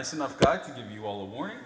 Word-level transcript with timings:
Nice 0.00 0.14
enough 0.14 0.38
guy 0.38 0.56
to 0.56 0.70
give 0.70 0.90
you 0.90 1.04
all 1.04 1.20
a 1.20 1.26
warning. 1.26 1.58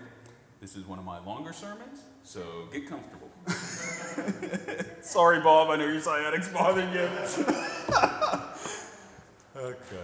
This 0.61 0.75
is 0.75 0.85
one 0.89 0.99
of 0.99 1.05
my 1.05 1.25
longer 1.25 1.53
sermons, 1.53 2.01
so 2.25 2.43
get 2.73 2.89
comfortable. 2.89 3.31
Sorry, 5.03 5.39
Bob, 5.41 5.71
I 5.71 5.77
know 5.77 5.87
your 5.87 6.01
sciatic's 6.01 6.49
bothering 6.49 6.93
you. 6.93 7.09
okay. 9.57 10.03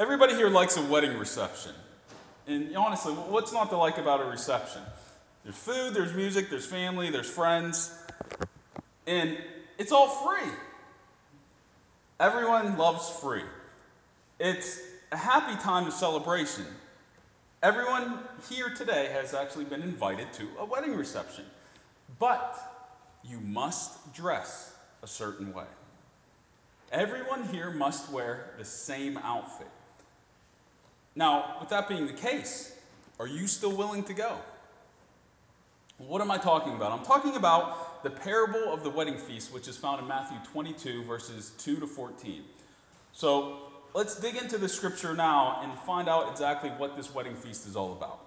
Everybody 0.00 0.34
here 0.34 0.50
likes 0.50 0.76
a 0.76 0.82
wedding 0.82 1.16
reception. 1.16 1.70
And 2.48 2.76
honestly, 2.76 3.12
what's 3.12 3.52
not 3.52 3.70
to 3.70 3.76
like 3.76 3.98
about 3.98 4.20
a 4.20 4.24
reception? 4.24 4.82
There's 5.44 5.54
food, 5.54 5.94
there's 5.94 6.14
music, 6.14 6.50
there's 6.50 6.66
family, 6.66 7.10
there's 7.10 7.30
friends, 7.30 7.96
and 9.06 9.38
it's 9.78 9.92
all 9.92 10.08
free. 10.08 10.50
Everyone 12.18 12.76
loves 12.76 13.08
free. 13.08 13.44
It's 14.40 14.80
a 15.12 15.16
happy 15.16 15.56
time 15.62 15.86
of 15.86 15.92
celebration. 15.92 16.64
Everyone 17.62 18.18
here 18.48 18.70
today 18.70 19.10
has 19.12 19.34
actually 19.34 19.64
been 19.64 19.82
invited 19.82 20.32
to 20.34 20.48
a 20.58 20.64
wedding 20.64 20.96
reception, 20.96 21.44
but 22.18 22.58
you 23.24 23.40
must 23.40 24.12
dress 24.12 24.74
a 25.02 25.06
certain 25.06 25.52
way. 25.52 25.64
Everyone 26.90 27.44
here 27.44 27.70
must 27.70 28.10
wear 28.10 28.50
the 28.58 28.64
same 28.64 29.16
outfit. 29.18 29.68
Now, 31.14 31.56
with 31.60 31.70
that 31.70 31.88
being 31.88 32.06
the 32.06 32.12
case, 32.12 32.76
are 33.18 33.26
you 33.26 33.46
still 33.46 33.72
willing 33.72 34.02
to 34.04 34.14
go? 34.14 34.38
What 35.98 36.20
am 36.20 36.30
I 36.30 36.38
talking 36.38 36.74
about? 36.74 36.92
I'm 36.92 37.04
talking 37.04 37.36
about 37.36 38.02
the 38.02 38.10
parable 38.10 38.72
of 38.72 38.82
the 38.82 38.90
wedding 38.90 39.16
feast, 39.16 39.52
which 39.52 39.66
is 39.66 39.76
found 39.76 40.00
in 40.00 40.08
Matthew 40.08 40.36
22, 40.52 41.04
verses 41.04 41.52
2 41.58 41.80
to 41.80 41.86
14. 41.86 42.42
So 43.12 43.65
let's 43.96 44.20
dig 44.20 44.36
into 44.36 44.58
the 44.58 44.68
scripture 44.68 45.14
now 45.14 45.58
and 45.62 45.72
find 45.80 46.06
out 46.06 46.30
exactly 46.30 46.68
what 46.68 46.96
this 46.96 47.14
wedding 47.14 47.34
feast 47.34 47.66
is 47.66 47.74
all 47.74 47.92
about. 47.92 48.20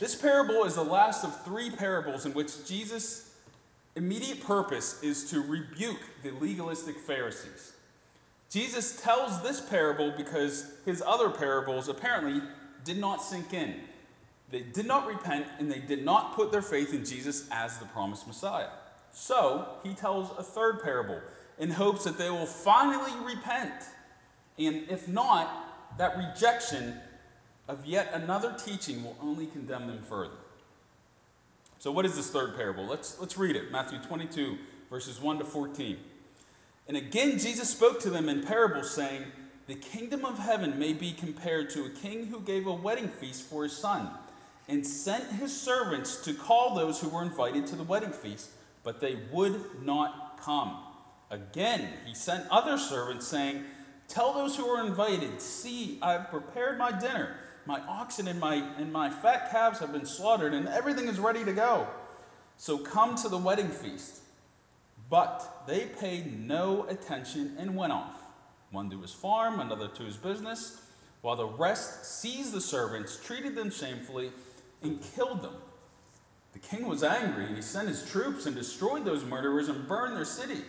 This 0.00 0.16
parable 0.16 0.64
is 0.64 0.74
the 0.74 0.82
last 0.82 1.24
of 1.24 1.44
three 1.44 1.70
parables 1.70 2.26
in 2.26 2.34
which 2.34 2.66
Jesus' 2.66 3.32
immediate 3.94 4.42
purpose 4.42 5.00
is 5.00 5.30
to 5.30 5.40
rebuke 5.40 6.00
the 6.24 6.32
legalistic 6.32 6.98
Pharisees. 6.98 7.74
Jesus 8.50 9.00
tells 9.00 9.40
this 9.42 9.60
parable 9.60 10.12
because 10.16 10.72
his 10.84 11.00
other 11.06 11.30
parables 11.30 11.88
apparently 11.88 12.42
did 12.82 12.98
not 12.98 13.22
sink 13.22 13.54
in. 13.54 13.76
They 14.50 14.62
did 14.62 14.86
not 14.86 15.06
repent 15.06 15.46
and 15.60 15.70
they 15.70 15.78
did 15.78 16.04
not 16.04 16.34
put 16.34 16.50
their 16.50 16.62
faith 16.62 16.92
in 16.92 17.04
Jesus 17.04 17.46
as 17.52 17.78
the 17.78 17.86
promised 17.86 18.26
Messiah. 18.26 18.70
So 19.12 19.68
he 19.84 19.94
tells 19.94 20.36
a 20.36 20.42
third 20.42 20.82
parable 20.82 21.20
in 21.58 21.70
hopes 21.70 22.04
that 22.04 22.18
they 22.18 22.30
will 22.30 22.46
finally 22.46 23.12
repent. 23.24 23.72
And 24.58 24.84
if 24.88 25.08
not, 25.08 25.98
that 25.98 26.16
rejection 26.16 27.00
of 27.68 27.86
yet 27.86 28.10
another 28.12 28.54
teaching 28.58 29.02
will 29.02 29.16
only 29.20 29.46
condemn 29.46 29.86
them 29.86 30.02
further. 30.02 30.34
So, 31.78 31.92
what 31.92 32.06
is 32.06 32.16
this 32.16 32.30
third 32.30 32.56
parable? 32.56 32.86
Let's, 32.86 33.18
let's 33.20 33.36
read 33.36 33.56
it 33.56 33.70
Matthew 33.70 33.98
22, 33.98 34.58
verses 34.90 35.20
1 35.20 35.38
to 35.38 35.44
14. 35.44 35.98
And 36.88 36.96
again, 36.96 37.38
Jesus 37.38 37.70
spoke 37.70 38.00
to 38.00 38.10
them 38.10 38.28
in 38.28 38.42
parables, 38.42 38.90
saying, 38.90 39.24
The 39.66 39.74
kingdom 39.74 40.24
of 40.24 40.38
heaven 40.38 40.78
may 40.78 40.92
be 40.92 41.12
compared 41.12 41.70
to 41.70 41.84
a 41.84 41.90
king 41.90 42.26
who 42.26 42.40
gave 42.40 42.66
a 42.66 42.72
wedding 42.72 43.08
feast 43.08 43.42
for 43.42 43.64
his 43.64 43.76
son, 43.76 44.10
and 44.68 44.86
sent 44.86 45.32
his 45.32 45.58
servants 45.58 46.16
to 46.24 46.34
call 46.34 46.74
those 46.74 47.00
who 47.00 47.08
were 47.08 47.22
invited 47.22 47.66
to 47.68 47.76
the 47.76 47.82
wedding 47.82 48.12
feast, 48.12 48.50
but 48.82 49.00
they 49.00 49.18
would 49.30 49.82
not 49.82 50.40
come. 50.40 50.78
Again, 51.34 51.88
he 52.06 52.14
sent 52.14 52.48
other 52.48 52.78
servants, 52.78 53.26
saying, 53.26 53.64
Tell 54.06 54.32
those 54.32 54.56
who 54.56 54.68
are 54.68 54.86
invited, 54.86 55.40
See, 55.40 55.98
I 56.00 56.12
have 56.12 56.30
prepared 56.30 56.78
my 56.78 56.92
dinner. 56.92 57.34
My 57.66 57.80
oxen 57.88 58.28
and 58.28 58.38
my, 58.38 58.54
and 58.54 58.92
my 58.92 59.10
fat 59.10 59.50
calves 59.50 59.80
have 59.80 59.90
been 59.90 60.06
slaughtered, 60.06 60.54
and 60.54 60.68
everything 60.68 61.08
is 61.08 61.18
ready 61.18 61.44
to 61.44 61.52
go. 61.52 61.88
So 62.56 62.78
come 62.78 63.16
to 63.16 63.28
the 63.28 63.38
wedding 63.38 63.68
feast. 63.68 64.20
But 65.10 65.64
they 65.66 65.86
paid 65.86 66.38
no 66.38 66.86
attention 66.88 67.56
and 67.58 67.74
went 67.74 67.92
off, 67.92 68.14
one 68.70 68.88
to 68.90 69.02
his 69.02 69.12
farm, 69.12 69.58
another 69.58 69.88
to 69.88 70.04
his 70.04 70.16
business, 70.16 70.82
while 71.20 71.34
the 71.34 71.46
rest 71.46 72.20
seized 72.20 72.52
the 72.52 72.60
servants, 72.60 73.16
treated 73.16 73.56
them 73.56 73.70
shamefully, 73.70 74.30
and 74.82 75.02
killed 75.16 75.42
them. 75.42 75.54
The 76.52 76.60
king 76.60 76.86
was 76.86 77.02
angry, 77.02 77.46
and 77.46 77.56
he 77.56 77.62
sent 77.62 77.88
his 77.88 78.08
troops 78.08 78.46
and 78.46 78.54
destroyed 78.54 79.04
those 79.04 79.24
murderers 79.24 79.68
and 79.68 79.88
burned 79.88 80.16
their 80.16 80.24
city. 80.24 80.60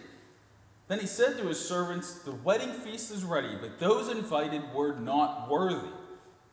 Then 0.87 0.99
he 0.99 1.07
said 1.07 1.37
to 1.37 1.47
his 1.47 1.59
servants, 1.59 2.19
The 2.19 2.31
wedding 2.31 2.71
feast 2.71 3.11
is 3.11 3.23
ready, 3.23 3.55
but 3.59 3.79
those 3.79 4.09
invited 4.09 4.73
were 4.73 4.93
not 4.95 5.49
worthy. 5.49 5.89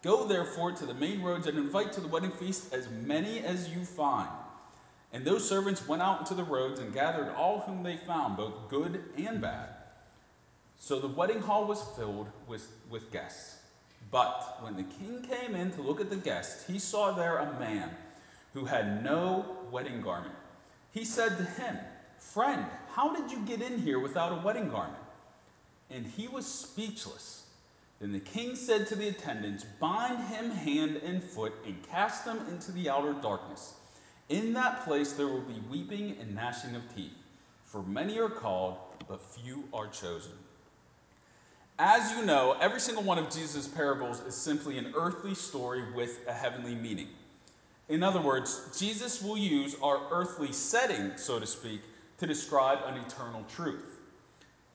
Go 0.03 0.27
therefore 0.27 0.73
to 0.73 0.87
the 0.87 0.95
main 0.95 1.23
roads 1.23 1.47
and 1.47 1.59
invite 1.59 1.93
to 1.93 2.01
the 2.01 2.09
wedding 2.09 2.33
feast 2.33 2.73
as 2.73 2.89
many 2.89 3.41
as 3.41 3.69
you 3.69 3.85
find. 3.85 4.29
And 5.13 5.25
those 5.25 5.47
servants 5.47 5.87
went 5.87 6.03
out 6.03 6.21
into 6.21 6.35
the 6.35 6.45
roads 6.45 6.81
and 6.81 6.95
gathered 6.95 7.29
all 7.35 7.61
whom 7.61 7.83
they 7.83 7.99
found, 7.99 8.37
both 8.37 8.69
good 8.69 9.05
and 9.19 9.41
bad. 9.41 9.69
So 10.79 10.99
the 10.99 11.09
wedding 11.09 11.43
hall 11.43 11.67
was 11.67 11.83
filled 11.97 12.29
with, 12.49 12.69
with 12.91 13.13
guests. 13.13 13.59
But 14.11 14.59
when 14.63 14.77
the 14.77 14.83
king 14.83 15.23
came 15.23 15.55
in 15.55 15.71
to 15.73 15.83
look 15.83 16.01
at 16.01 16.11
the 16.11 16.17
guests, 16.17 16.67
he 16.67 16.79
saw 16.79 17.13
there 17.13 17.37
a 17.37 17.59
man 17.61 17.91
who 18.55 18.65
had 18.65 19.05
no 19.05 19.45
wedding 19.71 20.01
garment. 20.01 20.35
He 20.91 21.05
said 21.05 21.37
to 21.39 21.45
him, 21.45 21.79
Friend, 22.31 22.65
how 22.95 23.15
did 23.15 23.31
you 23.31 23.45
get 23.45 23.61
in 23.61 23.79
here 23.81 23.99
without 23.99 24.33
a 24.33 24.43
wedding 24.43 24.71
garment? 24.71 24.97
And 25.91 26.07
he 26.07 26.29
was 26.29 26.47
speechless. 26.47 27.45
Then 28.01 28.13
the 28.13 28.21
king 28.21 28.57
said 28.57 28.87
to 28.87 28.97
the 28.97 29.09
attendants, 29.09 29.65
Bind 29.79 30.29
him 30.29 30.51
hand 30.51 30.97
and 31.05 31.23
foot 31.23 31.53
and 31.67 31.83
cast 31.83 32.27
him 32.27 32.39
into 32.49 32.73
the 32.73 32.89
outer 32.89 33.13
darkness. 33.13 33.75
In 34.31 34.55
that 34.55 34.85
place 34.85 35.13
there 35.13 35.27
will 35.27 35.43
be 35.43 35.61
weeping 35.71 36.17
and 36.19 36.35
gnashing 36.35 36.75
of 36.75 36.83
teeth, 36.95 37.13
for 37.65 37.83
many 37.83 38.19
are 38.19 38.31
called, 38.31 38.79
but 39.07 39.21
few 39.21 39.69
are 39.75 39.89
chosen. 39.89 40.33
As 41.79 42.17
you 42.17 42.25
know, 42.25 42.57
every 42.63 42.81
single 42.81 43.03
one 43.03 43.19
of 43.19 43.31
Jesus' 43.31 43.69
parables 43.69 44.23
is 44.23 44.35
simply 44.35 44.79
an 44.79 44.95
earthly 44.97 45.35
story 45.35 45.85
with 45.93 46.21
a 46.27 46.33
heavenly 46.33 46.75
meaning. 46.75 47.09
In 47.91 48.03
other 48.03 48.23
words, 48.23 48.75
Jesus 48.79 49.23
will 49.23 49.37
use 49.37 49.77
our 49.83 50.01
earthly 50.11 50.53
setting, 50.53 51.13
so 51.17 51.39
to 51.39 51.47
speak, 51.47 51.83
to 52.19 52.27
describe 52.27 52.79
an 52.87 52.99
eternal 52.99 53.45
truth. 53.55 54.01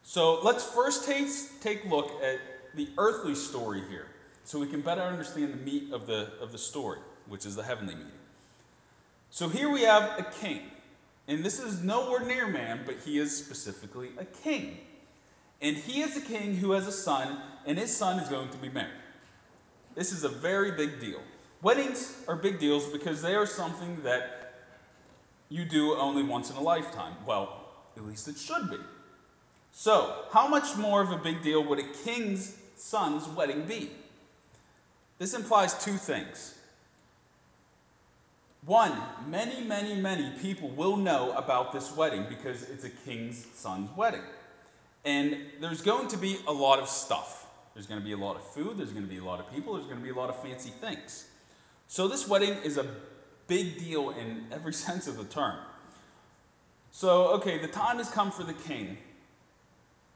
So 0.03 0.41
let's 0.41 0.63
first 0.63 1.05
take, 1.05 1.27
take 1.61 1.85
a 1.85 1.87
look 1.87 2.23
at 2.23 2.39
the 2.75 2.89
earthly 2.97 3.35
story 3.35 3.81
here 3.89 4.07
so 4.43 4.59
we 4.59 4.67
can 4.67 4.81
better 4.81 5.01
understand 5.01 5.53
the 5.53 5.57
meat 5.57 5.91
of 5.91 6.07
the, 6.07 6.31
of 6.41 6.51
the 6.51 6.57
story, 6.57 6.99
which 7.27 7.45
is 7.45 7.55
the 7.55 7.63
heavenly 7.63 7.95
meaning. 7.95 8.11
So 9.29 9.49
here 9.49 9.69
we 9.69 9.81
have 9.81 10.17
a 10.17 10.23
king. 10.23 10.61
And 11.27 11.43
this 11.43 11.59
is 11.59 11.83
no 11.83 12.09
ordinary 12.09 12.51
man, 12.51 12.83
but 12.85 12.95
he 13.03 13.17
is 13.17 13.35
specifically 13.35 14.11
a 14.17 14.23
king. 14.23 14.77
And 15.61 15.75
he 15.75 16.01
is 16.01 16.15
a 16.15 16.21
king 16.21 16.55
who 16.55 16.71
has 16.71 16.87
a 16.87 16.91
son, 16.91 17.39
and 17.65 17.77
his 17.77 17.95
son 17.95 18.19
is 18.19 18.29
going 18.29 18.49
to 18.49 18.57
be 18.57 18.69
married. 18.69 18.93
This 19.95 20.13
is 20.13 20.23
a 20.23 20.29
very 20.29 20.71
big 20.71 21.01
deal. 21.01 21.19
Weddings 21.61 22.23
are 22.27 22.35
big 22.35 22.59
deals 22.59 22.85
because 22.85 23.21
they 23.21 23.35
are 23.35 23.45
something 23.45 24.03
that 24.03 24.46
you 25.49 25.65
do 25.65 25.95
only 25.95 26.23
once 26.23 26.49
in 26.49 26.55
a 26.55 26.61
lifetime. 26.61 27.13
Well, 27.25 27.65
at 27.95 28.05
least 28.05 28.27
it 28.27 28.37
should 28.37 28.69
be. 28.69 28.77
So, 29.71 30.23
how 30.31 30.47
much 30.47 30.75
more 30.75 31.01
of 31.01 31.11
a 31.11 31.17
big 31.17 31.41
deal 31.41 31.63
would 31.63 31.79
a 31.79 31.83
king's 31.83 32.57
son's 32.75 33.27
wedding 33.27 33.63
be? 33.65 33.91
This 35.19 35.33
implies 35.33 35.83
two 35.83 35.93
things. 35.93 36.55
One, 38.65 38.91
many, 39.27 39.63
many, 39.63 39.95
many 39.95 40.31
people 40.39 40.69
will 40.69 40.97
know 40.97 41.31
about 41.31 41.71
this 41.71 41.95
wedding 41.95 42.25
because 42.27 42.63
it's 42.63 42.83
a 42.83 42.89
king's 42.89 43.45
son's 43.53 43.89
wedding. 43.95 44.23
And 45.05 45.37
there's 45.61 45.81
going 45.81 46.09
to 46.09 46.17
be 46.17 46.37
a 46.47 46.51
lot 46.51 46.79
of 46.79 46.89
stuff. 46.89 47.47
There's 47.73 47.87
going 47.87 48.01
to 48.01 48.05
be 48.05 48.11
a 48.11 48.17
lot 48.17 48.35
of 48.35 48.43
food, 48.43 48.77
there's 48.77 48.91
going 48.91 49.05
to 49.05 49.09
be 49.09 49.19
a 49.19 49.23
lot 49.23 49.39
of 49.39 49.49
people, 49.53 49.75
there's 49.75 49.85
going 49.85 49.99
to 49.99 50.03
be 50.03 50.09
a 50.09 50.15
lot 50.15 50.29
of 50.29 50.41
fancy 50.41 50.71
things. 50.71 51.27
So, 51.87 52.07
this 52.07 52.27
wedding 52.27 52.55
is 52.63 52.77
a 52.77 52.87
big 53.47 53.77
deal 53.79 54.11
in 54.11 54.47
every 54.51 54.73
sense 54.85 55.07
of 55.07 55.17
the 55.17 55.25
term. 55.25 55.57
So, 56.91 57.27
okay, 57.35 57.59
the 57.59 57.67
time 57.67 57.97
has 57.97 58.09
come 58.09 58.31
for 58.31 58.43
the 58.43 58.53
king. 58.53 58.97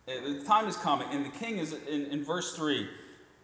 Uh, 0.07 0.13
the 0.39 0.43
time 0.45 0.67
is 0.67 0.75
coming, 0.75 1.07
and 1.11 1.25
the 1.25 1.29
king 1.29 1.57
is 1.57 1.73
in, 1.87 2.07
in 2.07 2.23
verse 2.23 2.55
3 2.55 2.87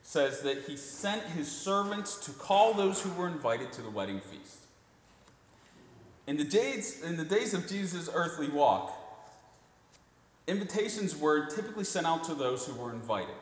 says 0.01 0.41
that 0.41 0.63
he 0.63 0.77
sent 0.77 1.21
his 1.23 1.51
servants 1.51 2.15
to 2.25 2.31
call 2.31 2.73
those 2.73 3.01
who 3.01 3.11
were 3.11 3.27
invited 3.27 3.73
to 3.73 3.81
the 3.81 3.89
wedding 3.89 4.21
feast. 4.21 4.59
In 6.25 6.37
the 6.37 6.45
days, 6.45 7.03
in 7.03 7.17
the 7.17 7.25
days 7.25 7.53
of 7.53 7.67
Jesus' 7.67 8.09
earthly 8.13 8.47
walk, 8.47 8.97
invitations 10.47 11.15
were 11.15 11.47
typically 11.47 11.83
sent 11.83 12.07
out 12.07 12.23
to 12.23 12.33
those 12.33 12.65
who 12.65 12.73
were 12.75 12.93
invited. 12.93 13.35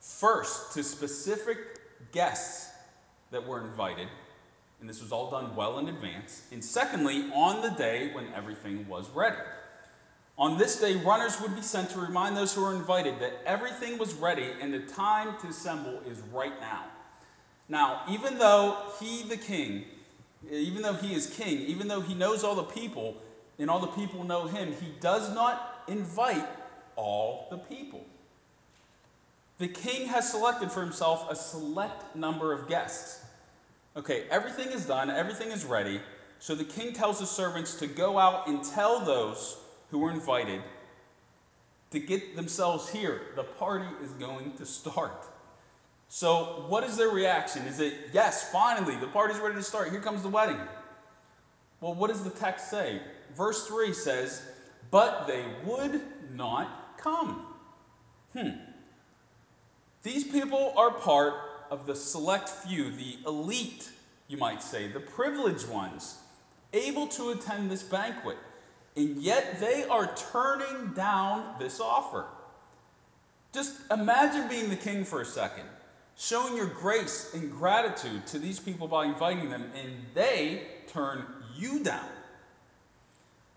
First, 0.00 0.74
to 0.74 0.82
specific 0.82 1.58
guests 2.12 2.70
that 3.30 3.46
were 3.46 3.60
invited, 3.60 4.08
and 4.80 4.88
this 4.88 5.02
was 5.02 5.12
all 5.12 5.30
done 5.30 5.56
well 5.56 5.78
in 5.78 5.88
advance. 5.88 6.46
And 6.52 6.64
secondly, 6.64 7.30
on 7.34 7.62
the 7.62 7.70
day 7.70 8.12
when 8.12 8.32
everything 8.34 8.86
was 8.88 9.10
ready. 9.10 9.36
On 10.38 10.56
this 10.56 10.80
day, 10.80 10.94
runners 10.94 11.40
would 11.40 11.56
be 11.56 11.62
sent 11.62 11.90
to 11.90 12.00
remind 12.00 12.36
those 12.36 12.54
who 12.54 12.62
were 12.62 12.74
invited 12.74 13.18
that 13.18 13.42
everything 13.44 13.98
was 13.98 14.14
ready 14.14 14.48
and 14.60 14.72
the 14.72 14.78
time 14.80 15.36
to 15.40 15.48
assemble 15.48 16.00
is 16.06 16.20
right 16.32 16.60
now. 16.60 16.84
Now, 17.68 18.02
even 18.08 18.38
though 18.38 18.76
he, 19.00 19.24
the 19.24 19.36
king, 19.36 19.84
even 20.48 20.82
though 20.82 20.94
he 20.94 21.12
is 21.14 21.26
king, 21.26 21.58
even 21.62 21.88
though 21.88 22.00
he 22.00 22.14
knows 22.14 22.44
all 22.44 22.54
the 22.54 22.62
people 22.62 23.16
and 23.58 23.68
all 23.68 23.80
the 23.80 23.88
people 23.88 24.22
know 24.22 24.46
him, 24.46 24.72
he 24.80 24.92
does 25.00 25.34
not 25.34 25.82
invite 25.88 26.46
all 26.94 27.48
the 27.50 27.58
people. 27.58 28.04
The 29.58 29.68
king 29.68 30.06
has 30.06 30.30
selected 30.30 30.70
for 30.70 30.82
himself 30.82 31.28
a 31.28 31.34
select 31.34 32.14
number 32.14 32.52
of 32.52 32.68
guests. 32.68 33.24
Okay, 33.98 34.26
everything 34.30 34.68
is 34.68 34.86
done, 34.86 35.10
everything 35.10 35.50
is 35.50 35.64
ready. 35.64 36.00
So 36.38 36.54
the 36.54 36.64
king 36.64 36.92
tells 36.92 37.18
his 37.18 37.30
servants 37.30 37.74
to 37.80 37.88
go 37.88 38.16
out 38.16 38.46
and 38.46 38.62
tell 38.62 39.04
those 39.04 39.58
who 39.90 39.98
were 39.98 40.12
invited 40.12 40.62
to 41.90 41.98
get 41.98 42.36
themselves 42.36 42.90
here. 42.90 43.20
The 43.34 43.42
party 43.42 43.88
is 44.00 44.12
going 44.12 44.52
to 44.58 44.64
start. 44.64 45.26
So, 46.10 46.64
what 46.68 46.84
is 46.84 46.96
their 46.96 47.08
reaction? 47.08 47.66
Is 47.66 47.80
it, 47.80 47.92
yes, 48.12 48.50
finally, 48.50 48.96
the 48.96 49.08
party's 49.08 49.38
ready 49.40 49.56
to 49.56 49.62
start. 49.62 49.90
Here 49.90 50.00
comes 50.00 50.22
the 50.22 50.28
wedding. 50.28 50.60
Well, 51.80 51.92
what 51.92 52.08
does 52.08 52.22
the 52.22 52.30
text 52.30 52.70
say? 52.70 53.02
Verse 53.36 53.66
3 53.66 53.92
says, 53.92 54.42
But 54.90 55.26
they 55.26 55.44
would 55.66 56.00
not 56.32 56.96
come. 56.98 57.44
Hmm. 58.32 58.50
These 60.02 60.24
people 60.24 60.72
are 60.76 60.92
part 60.92 61.34
of 61.70 61.86
the 61.86 61.94
select 61.94 62.48
few, 62.48 62.90
the 62.90 63.18
elite, 63.26 63.90
you 64.26 64.36
might 64.36 64.62
say, 64.62 64.88
the 64.88 65.00
privileged 65.00 65.68
ones, 65.68 66.18
able 66.72 67.06
to 67.08 67.30
attend 67.30 67.70
this 67.70 67.82
banquet. 67.82 68.36
And 68.96 69.16
yet 69.16 69.60
they 69.60 69.84
are 69.84 70.14
turning 70.32 70.92
down 70.92 71.54
this 71.58 71.80
offer. 71.80 72.26
Just 73.52 73.76
imagine 73.90 74.48
being 74.48 74.68
the 74.68 74.76
king 74.76 75.04
for 75.04 75.20
a 75.20 75.24
second 75.24 75.64
showing 76.18 76.56
your 76.56 76.66
grace 76.66 77.32
and 77.32 77.50
gratitude 77.50 78.26
to 78.26 78.38
these 78.40 78.58
people 78.58 78.88
by 78.88 79.06
inviting 79.06 79.50
them, 79.50 79.70
and 79.74 79.92
they 80.14 80.62
turn 80.88 81.24
you 81.56 81.82
down. 81.82 82.08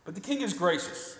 But 0.05 0.13
the 0.13 0.21
king 0.21 0.41
is 0.41 0.53
gracious. 0.53 1.17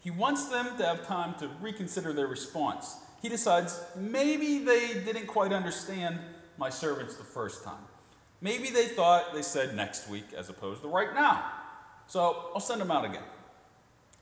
He 0.00 0.10
wants 0.10 0.48
them 0.48 0.76
to 0.76 0.84
have 0.84 1.06
time 1.06 1.34
to 1.38 1.48
reconsider 1.60 2.12
their 2.12 2.26
response. 2.26 2.96
He 3.20 3.28
decides 3.28 3.80
maybe 3.96 4.58
they 4.58 4.94
didn't 4.94 5.26
quite 5.26 5.52
understand 5.52 6.18
my 6.56 6.70
servants 6.70 7.16
the 7.16 7.24
first 7.24 7.64
time. 7.64 7.84
Maybe 8.40 8.70
they 8.70 8.86
thought 8.86 9.34
they 9.34 9.42
said 9.42 9.76
next 9.76 10.08
week 10.08 10.32
as 10.36 10.48
opposed 10.48 10.82
to 10.82 10.88
right 10.88 11.14
now. 11.14 11.44
So 12.06 12.50
I'll 12.54 12.60
send 12.60 12.80
them 12.80 12.90
out 12.90 13.04
again. 13.04 13.22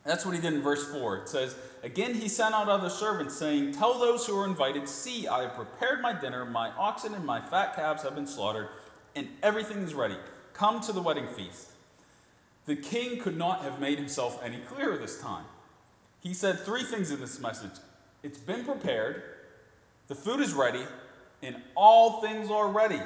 That's 0.05 0.25
what 0.25 0.35
he 0.35 0.41
did 0.41 0.55
in 0.55 0.63
verse 0.63 0.91
4. 0.91 1.19
It 1.19 1.29
says, 1.29 1.55
Again 1.83 2.15
he 2.15 2.29
sent 2.29 2.55
out 2.55 2.69
other 2.69 2.91
servants, 2.91 3.37
saying, 3.37 3.73
Tell 3.73 3.99
those 3.99 4.27
who 4.27 4.39
are 4.39 4.47
invited, 4.47 4.89
See, 4.89 5.29
I 5.29 5.43
have 5.43 5.55
prepared 5.55 6.01
my 6.01 6.19
dinner, 6.19 6.45
my 6.45 6.71
oxen 6.71 7.15
and 7.15 7.25
my 7.25 7.41
fat 7.41 7.77
calves 7.77 8.03
have 8.03 8.15
been 8.15 8.27
slaughtered, 8.27 8.69
and 9.15 9.29
everything 9.43 9.79
is 9.79 9.95
ready. 9.95 10.17
Come 10.55 10.81
to 10.83 10.93
the 10.93 11.03
wedding 11.03 11.29
feast. 11.29 11.69
The 12.67 12.77
king 12.77 13.21
could 13.21 13.37
not 13.37 13.63
have 13.63 13.81
made 13.81 13.99
himself 13.99 14.43
any 14.43 14.59
clearer 14.59 14.97
this 14.97 15.21
time. 15.21 15.45
He 16.21 16.35
said 16.35 16.61
three 16.61 16.83
things 16.83 17.11
in 17.11 17.21
this 17.21 17.39
message 17.39 17.79
It's 18.23 18.39
been 18.39 18.65
prepared, 18.65 19.23
the 20.09 20.15
food 20.15 20.41
is 20.41 20.53
ready, 20.53 20.85
and 21.43 21.57
all 21.75 22.21
things 22.21 22.51
are 22.51 22.69
ready. 22.69 23.01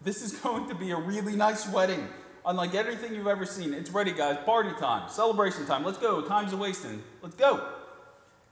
This 0.00 0.22
is 0.22 0.32
going 0.40 0.68
to 0.68 0.74
be 0.74 0.90
a 0.90 0.96
really 0.96 1.36
nice 1.36 1.68
wedding 1.68 2.08
unlike 2.44 2.74
everything 2.74 3.14
you've 3.14 3.26
ever 3.26 3.44
seen. 3.44 3.72
It's 3.74 3.90
ready, 3.90 4.12
guys. 4.12 4.38
Party 4.44 4.72
time, 4.80 5.08
celebration 5.08 5.66
time. 5.66 5.84
Let's 5.84 5.98
go. 5.98 6.22
Time's 6.22 6.52
a 6.52 6.56
wasting. 6.56 7.02
Let's 7.22 7.36
go. 7.36 7.68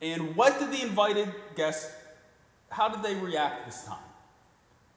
And 0.00 0.37
what 0.37 0.58
did 0.58 0.70
the 0.70 0.82
invited 0.82 1.32
guests, 1.56 1.93
how 2.70 2.88
did 2.88 3.02
they 3.02 3.14
react 3.14 3.67
this 3.67 3.85
time? 3.85 3.99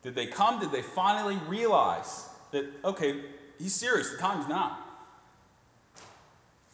Did 0.01 0.15
they 0.15 0.27
come? 0.27 0.59
Did 0.59 0.71
they 0.71 0.81
finally 0.81 1.37
realize 1.47 2.29
that, 2.51 2.65
okay, 2.85 3.21
he's 3.57 3.73
serious, 3.73 4.11
the 4.11 4.17
time's 4.17 4.47
now? 4.47 4.77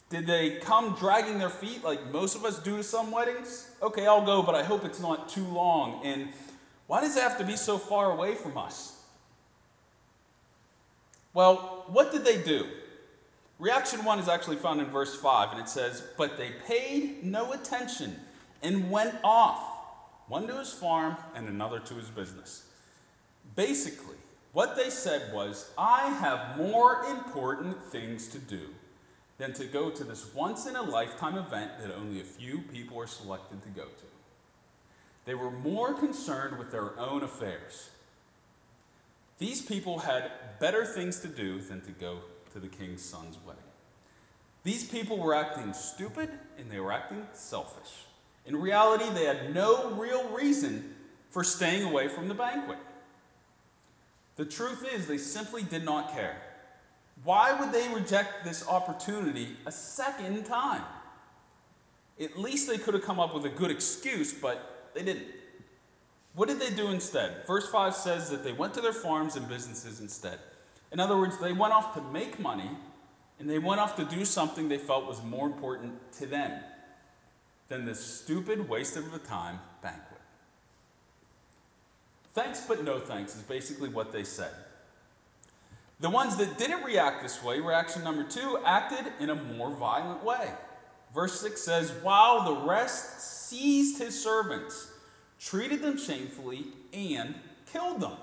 Did 0.09 0.25
they 0.25 0.57
come 0.57 0.95
dragging 0.95 1.37
their 1.37 1.51
feet 1.51 1.83
like 1.83 2.11
most 2.11 2.35
of 2.35 2.43
us 2.43 2.57
do 2.59 2.77
to 2.77 2.83
some 2.83 3.11
weddings? 3.11 3.69
Okay, 3.81 4.07
I'll 4.07 4.25
go, 4.25 4.41
but 4.41 4.55
I 4.55 4.63
hope 4.63 4.83
it's 4.83 4.99
not 4.99 5.29
too 5.29 5.45
long. 5.45 6.01
And 6.03 6.29
why 6.87 7.01
does 7.01 7.15
it 7.15 7.21
have 7.21 7.37
to 7.37 7.43
be 7.45 7.55
so 7.55 7.77
far 7.77 8.11
away 8.11 8.33
from 8.33 8.57
us? 8.57 9.03
Well, 11.33 11.85
what 11.87 12.11
did 12.11 12.25
they 12.25 12.41
do? 12.41 12.65
Reaction 13.59 14.03
one 14.03 14.17
is 14.17 14.27
actually 14.27 14.55
found 14.55 14.81
in 14.81 14.87
verse 14.87 15.15
5, 15.15 15.51
and 15.51 15.61
it 15.61 15.69
says, 15.69 16.01
But 16.17 16.37
they 16.37 16.51
paid 16.65 17.23
no 17.23 17.53
attention 17.53 18.15
and 18.63 18.89
went 18.89 19.15
off, 19.23 19.61
one 20.27 20.47
to 20.47 20.57
his 20.57 20.73
farm 20.73 21.17
and 21.35 21.47
another 21.47 21.79
to 21.79 21.93
his 21.93 22.07
business. 22.07 22.65
Basically, 23.55 24.15
what 24.53 24.75
they 24.75 24.89
said 24.89 25.31
was, 25.31 25.71
I 25.77 26.07
have 26.07 26.57
more 26.57 27.03
important 27.03 27.83
things 27.83 28.27
to 28.29 28.39
do 28.39 28.69
than 29.39 29.53
to 29.53 29.65
go 29.65 29.89
to 29.89 30.03
this 30.03 30.33
once 30.35 30.67
in 30.67 30.75
a 30.75 30.81
lifetime 30.81 31.37
event 31.37 31.71
that 31.79 31.95
only 31.95 32.21
a 32.21 32.25
few 32.25 32.59
people 32.59 32.99
are 32.99 33.07
selected 33.07 33.63
to 33.63 33.69
go 33.69 33.85
to. 33.85 34.05
They 35.25 35.33
were 35.33 35.49
more 35.49 35.93
concerned 35.93 36.59
with 36.59 36.71
their 36.71 36.99
own 36.99 37.23
affairs. 37.23 37.89
These 39.39 39.61
people 39.61 39.99
had 39.99 40.29
better 40.59 40.85
things 40.85 41.21
to 41.21 41.29
do 41.29 41.61
than 41.61 41.81
to 41.81 41.91
go 41.91 42.19
to 42.51 42.59
the 42.59 42.67
king's 42.67 43.01
son's 43.01 43.37
wedding. 43.45 43.63
These 44.63 44.89
people 44.89 45.17
were 45.17 45.33
acting 45.33 45.73
stupid 45.73 46.29
and 46.57 46.69
they 46.69 46.79
were 46.79 46.91
acting 46.91 47.25
selfish. 47.31 48.05
In 48.45 48.59
reality, 48.59 49.05
they 49.13 49.23
had 49.23 49.53
no 49.53 49.91
real 49.91 50.29
reason 50.29 50.95
for 51.29 51.45
staying 51.45 51.83
away 51.83 52.09
from 52.09 52.27
the 52.27 52.33
banquet. 52.33 52.79
The 54.35 54.45
truth 54.45 54.85
is, 54.93 55.07
they 55.07 55.17
simply 55.17 55.63
did 55.63 55.85
not 55.85 56.13
care. 56.13 56.41
Why 57.23 57.59
would 57.59 57.71
they 57.71 57.87
reject 57.93 58.43
this 58.43 58.67
opportunity 58.67 59.57
a 59.65 59.71
second 59.71 60.45
time? 60.45 60.83
At 62.19 62.37
least 62.37 62.67
they 62.67 62.77
could 62.77 62.93
have 62.93 63.03
come 63.03 63.19
up 63.19 63.33
with 63.33 63.45
a 63.45 63.49
good 63.49 63.71
excuse, 63.71 64.33
but 64.33 64.91
they 64.93 65.03
didn't. 65.03 65.27
What 66.35 66.47
did 66.47 66.59
they 66.59 66.69
do 66.69 66.89
instead? 66.89 67.45
Verse 67.45 67.69
5 67.69 67.95
says 67.95 68.29
that 68.29 68.43
they 68.43 68.53
went 68.53 68.73
to 68.75 68.81
their 68.81 68.93
farms 68.93 69.35
and 69.35 69.47
businesses 69.47 69.99
instead. 69.99 70.39
In 70.91 70.99
other 70.99 71.17
words, 71.17 71.37
they 71.39 71.53
went 71.53 71.73
off 71.73 71.93
to 71.95 72.01
make 72.01 72.39
money 72.39 72.69
and 73.39 73.49
they 73.49 73.59
went 73.59 73.79
off 73.79 73.95
to 73.95 74.05
do 74.05 74.25
something 74.25 74.67
they 74.67 74.77
felt 74.77 75.07
was 75.07 75.23
more 75.23 75.47
important 75.47 76.11
to 76.13 76.25
them 76.25 76.61
than 77.69 77.85
this 77.85 77.99
stupid 77.99 78.67
waste 78.67 78.97
of 78.97 79.13
a 79.13 79.19
time 79.19 79.59
banquet. 79.81 80.19
Thanks 82.33 82.61
but 82.67 82.83
no 82.83 82.99
thanks 82.99 83.35
is 83.35 83.41
basically 83.41 83.89
what 83.89 84.11
they 84.11 84.23
said. 84.23 84.51
The 85.99 86.09
ones 86.09 86.37
that 86.37 86.57
didn't 86.57 86.83
react 86.83 87.21
this 87.21 87.43
way, 87.43 87.59
reaction 87.59 88.03
number 88.03 88.23
two, 88.23 88.59
acted 88.65 89.11
in 89.19 89.29
a 89.29 89.35
more 89.35 89.71
violent 89.71 90.23
way. 90.23 90.51
Verse 91.13 91.41
6 91.41 91.61
says, 91.61 91.91
While 92.01 92.43
the 92.43 92.67
rest 92.67 93.47
seized 93.49 94.01
his 94.01 94.21
servants 94.21 94.91
treated 95.39 95.81
them 95.81 95.97
shamefully, 95.97 96.65
and 96.93 97.35
killed 97.71 98.01
them. 98.01 98.13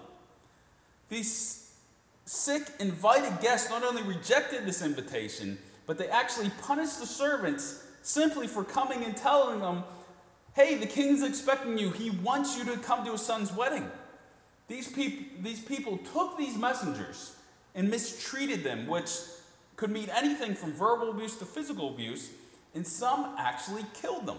These 1.09 1.75
sick 2.25 2.63
invited 2.81 3.41
guests 3.41 3.71
not 3.71 3.85
only 3.85 4.03
rejected 4.03 4.67
this 4.67 4.83
invitation, 4.83 5.59
but 5.87 5.99
they 5.99 6.09
actually 6.09 6.51
punished 6.63 7.01
the 7.01 7.07
servants 7.07 7.85
simply 8.03 8.47
for 8.47 8.65
coming 8.65 9.05
and 9.05 9.17
telling 9.17 9.61
them, 9.61 9.85
hey, 10.55 10.75
the 10.75 10.87
king's 10.87 11.23
expecting 11.23 11.79
you. 11.79 11.91
He 11.91 12.11
wants 12.11 12.59
you 12.59 12.65
to 12.65 12.77
come 12.79 13.05
to 13.05 13.13
his 13.13 13.23
son's 13.23 13.53
wedding. 13.53 13.89
These, 14.69 14.93
peop- 14.93 15.43
these 15.43 15.61
people 15.61 15.99
took 15.99 16.37
these 16.37 16.57
messengers 16.57 17.36
and 17.77 17.89
mistreated 17.89 18.65
them, 18.65 18.89
which 18.89 19.11
could 19.77 19.91
mean 19.91 20.09
anything 20.11 20.55
from 20.55 20.73
verbal 20.73 21.11
abuse 21.11 21.37
to 21.37 21.45
physical 21.45 21.91
abuse, 21.91 22.31
and 22.75 22.85
some 22.85 23.37
actually 23.39 23.85
killed 23.95 24.27
them. 24.27 24.39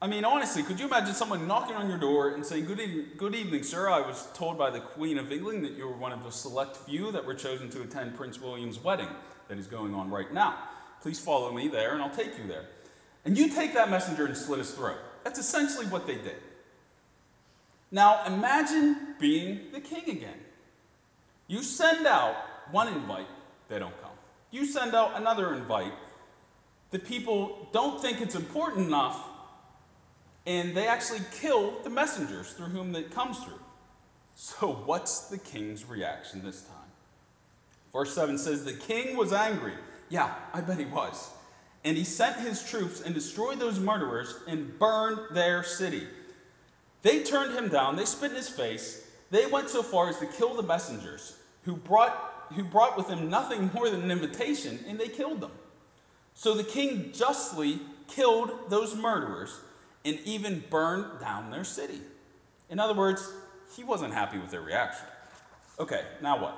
I 0.00 0.06
mean, 0.06 0.24
honestly, 0.24 0.62
could 0.62 0.78
you 0.78 0.86
imagine 0.86 1.12
someone 1.12 1.48
knocking 1.48 1.74
on 1.74 1.88
your 1.88 1.98
door 1.98 2.34
and 2.34 2.46
saying, 2.46 2.66
Good, 2.66 2.78
evening, 2.78 3.06
good 3.16 3.34
evening, 3.34 3.64
sir. 3.64 3.90
I 3.90 4.00
was 4.00 4.28
told 4.32 4.56
by 4.56 4.70
the 4.70 4.78
Queen 4.78 5.18
of 5.18 5.32
England 5.32 5.64
that 5.64 5.72
you 5.72 5.88
were 5.88 5.96
one 5.96 6.12
of 6.12 6.22
the 6.22 6.30
select 6.30 6.76
few 6.76 7.10
that 7.10 7.26
were 7.26 7.34
chosen 7.34 7.68
to 7.70 7.82
attend 7.82 8.16
Prince 8.16 8.40
William's 8.40 8.78
wedding 8.78 9.08
that 9.48 9.58
is 9.58 9.66
going 9.66 9.94
on 9.94 10.08
right 10.08 10.32
now. 10.32 10.56
Please 11.02 11.18
follow 11.18 11.52
me 11.52 11.66
there 11.66 11.94
and 11.94 12.02
I'll 12.02 12.14
take 12.14 12.38
you 12.38 12.46
there. 12.46 12.66
And 13.24 13.36
you 13.36 13.48
take 13.48 13.74
that 13.74 13.90
messenger 13.90 14.24
and 14.24 14.36
slit 14.36 14.60
his 14.60 14.70
throat. 14.70 14.98
That's 15.24 15.40
essentially 15.40 15.86
what 15.86 16.06
they 16.06 16.14
did. 16.14 16.36
Now, 17.90 18.24
imagine 18.24 19.16
being 19.18 19.72
the 19.72 19.80
king 19.80 20.08
again. 20.08 20.38
You 21.48 21.62
send 21.62 22.06
out 22.06 22.36
one 22.70 22.86
invite, 22.86 23.26
they 23.68 23.80
don't 23.80 24.00
come. 24.00 24.12
You 24.52 24.64
send 24.64 24.94
out 24.94 25.16
another 25.16 25.54
invite. 25.54 25.92
The 26.90 26.98
people 26.98 27.68
don't 27.72 28.00
think 28.00 28.20
it's 28.20 28.34
important 28.34 28.86
enough 28.86 29.20
and 30.48 30.74
they 30.74 30.86
actually 30.86 31.20
kill 31.40 31.74
the 31.84 31.90
messengers 31.90 32.52
through 32.52 32.68
whom 32.68 32.96
it 32.96 33.10
comes 33.10 33.38
through. 33.38 33.60
So, 34.34 34.72
what's 34.86 35.28
the 35.28 35.36
king's 35.36 35.84
reaction 35.84 36.42
this 36.42 36.62
time? 36.62 36.90
Verse 37.92 38.14
7 38.14 38.38
says, 38.38 38.64
The 38.64 38.72
king 38.72 39.16
was 39.16 39.32
angry 39.32 39.74
Yeah, 40.08 40.34
I 40.54 40.62
bet 40.62 40.78
he 40.78 40.86
was. 40.86 41.30
And 41.84 41.98
he 41.98 42.04
sent 42.04 42.40
his 42.40 42.62
troops 42.62 43.02
and 43.02 43.14
destroyed 43.14 43.58
those 43.58 43.78
murderers 43.78 44.36
and 44.48 44.78
burned 44.78 45.18
their 45.32 45.62
city. 45.62 46.06
They 47.02 47.22
turned 47.22 47.54
him 47.54 47.68
down, 47.68 47.96
they 47.96 48.06
spit 48.06 48.30
in 48.30 48.36
his 48.36 48.48
face, 48.48 49.06
they 49.30 49.46
went 49.46 49.68
so 49.68 49.82
far 49.82 50.08
as 50.08 50.18
to 50.18 50.26
kill 50.26 50.54
the 50.54 50.62
messengers 50.62 51.38
who 51.62 51.76
brought, 51.76 52.46
who 52.54 52.64
brought 52.64 52.96
with 52.96 53.08
them 53.08 53.28
nothing 53.28 53.70
more 53.74 53.90
than 53.90 54.02
an 54.02 54.10
invitation, 54.10 54.78
and 54.88 54.98
they 54.98 55.08
killed 55.08 55.40
them. 55.40 55.52
So 56.34 56.54
the 56.54 56.64
king 56.64 57.12
justly 57.12 57.80
killed 58.06 58.70
those 58.70 58.94
murderers 58.94 59.60
and 60.04 60.18
even 60.24 60.64
burned 60.70 61.20
down 61.20 61.50
their 61.50 61.64
city. 61.64 62.00
In 62.70 62.78
other 62.78 62.94
words, 62.94 63.32
he 63.76 63.84
wasn't 63.84 64.14
happy 64.14 64.38
with 64.38 64.50
their 64.50 64.60
reaction. 64.60 65.06
Okay, 65.78 66.02
now 66.22 66.40
what? 66.40 66.56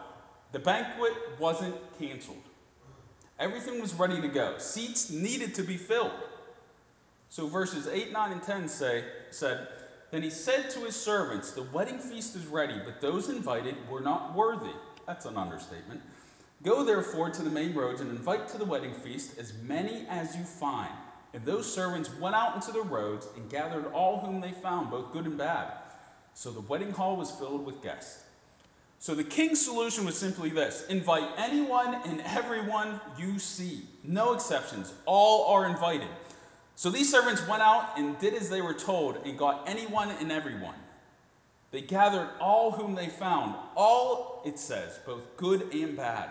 The 0.52 0.58
banquet 0.58 1.12
wasn't 1.38 1.74
canceled. 1.98 2.42
Everything 3.38 3.80
was 3.80 3.94
ready 3.94 4.20
to 4.20 4.28
go. 4.28 4.58
Seats 4.58 5.10
needed 5.10 5.54
to 5.54 5.62
be 5.62 5.76
filled. 5.76 6.12
So 7.28 7.46
verses 7.46 7.86
8, 7.86 8.12
9, 8.12 8.32
and 8.32 8.42
10 8.42 8.68
say, 8.68 9.04
said, 9.30 9.66
Then 10.10 10.22
he 10.22 10.30
said 10.30 10.70
to 10.70 10.80
his 10.80 10.96
servants, 10.96 11.52
The 11.52 11.62
wedding 11.62 11.98
feast 11.98 12.34
is 12.34 12.46
ready, 12.46 12.80
but 12.84 13.00
those 13.00 13.28
invited 13.28 13.76
were 13.88 14.00
not 14.00 14.34
worthy. 14.34 14.74
That's 15.06 15.26
an 15.26 15.36
understatement. 15.36 16.02
Go 16.62 16.84
therefore 16.84 17.30
to 17.30 17.42
the 17.42 17.50
main 17.50 17.74
roads 17.74 18.00
and 18.00 18.10
invite 18.10 18.48
to 18.48 18.58
the 18.58 18.64
wedding 18.64 18.92
feast 18.92 19.38
as 19.38 19.54
many 19.62 20.04
as 20.08 20.36
you 20.36 20.44
find. 20.44 20.92
And 21.32 21.44
those 21.44 21.72
servants 21.72 22.14
went 22.18 22.34
out 22.34 22.56
into 22.56 22.72
the 22.72 22.82
roads 22.82 23.28
and 23.36 23.48
gathered 23.48 23.86
all 23.92 24.18
whom 24.20 24.40
they 24.40 24.50
found, 24.50 24.90
both 24.90 25.12
good 25.12 25.26
and 25.26 25.38
bad. 25.38 25.72
So 26.34 26.50
the 26.50 26.60
wedding 26.60 26.90
hall 26.90 27.16
was 27.16 27.30
filled 27.30 27.64
with 27.64 27.82
guests. 27.82 28.24
So 28.98 29.14
the 29.14 29.24
king's 29.24 29.64
solution 29.64 30.04
was 30.04 30.18
simply 30.18 30.50
this 30.50 30.84
invite 30.88 31.28
anyone 31.38 31.94
and 32.04 32.20
everyone 32.20 33.00
you 33.18 33.38
see. 33.38 33.84
No 34.04 34.34
exceptions. 34.34 34.92
All 35.06 35.46
are 35.54 35.66
invited. 35.66 36.08
So 36.80 36.88
these 36.88 37.10
servants 37.10 37.46
went 37.46 37.60
out 37.60 37.98
and 37.98 38.18
did 38.18 38.32
as 38.32 38.48
they 38.48 38.62
were 38.62 38.72
told 38.72 39.18
and 39.26 39.36
got 39.36 39.68
anyone 39.68 40.10
and 40.12 40.32
everyone. 40.32 40.76
They 41.72 41.82
gathered 41.82 42.30
all 42.40 42.70
whom 42.70 42.94
they 42.94 43.08
found. 43.08 43.54
All, 43.76 44.40
it 44.46 44.58
says, 44.58 44.98
both 45.04 45.36
good 45.36 45.74
and 45.74 45.94
bad. 45.94 46.30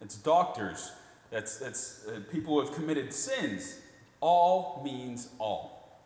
It's 0.00 0.14
doctors, 0.14 0.92
that's, 1.32 1.58
that's 1.58 2.06
uh, 2.06 2.20
people 2.30 2.54
who 2.54 2.64
have 2.64 2.72
committed 2.72 3.12
sins. 3.12 3.80
All 4.20 4.80
means 4.84 5.28
all. 5.40 5.98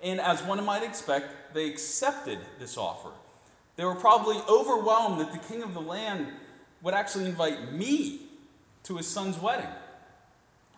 And 0.00 0.20
as 0.20 0.40
one 0.44 0.64
might 0.64 0.84
expect, 0.84 1.54
they 1.54 1.68
accepted 1.68 2.38
this 2.60 2.78
offer. 2.78 3.10
They 3.74 3.84
were 3.84 3.96
probably 3.96 4.36
overwhelmed 4.48 5.20
that 5.20 5.32
the 5.32 5.38
king 5.38 5.64
of 5.64 5.74
the 5.74 5.80
land 5.80 6.28
would 6.82 6.94
actually 6.94 7.24
invite 7.24 7.72
me 7.72 8.28
to 8.84 8.98
his 8.98 9.08
son's 9.08 9.40
wedding. 9.40 9.70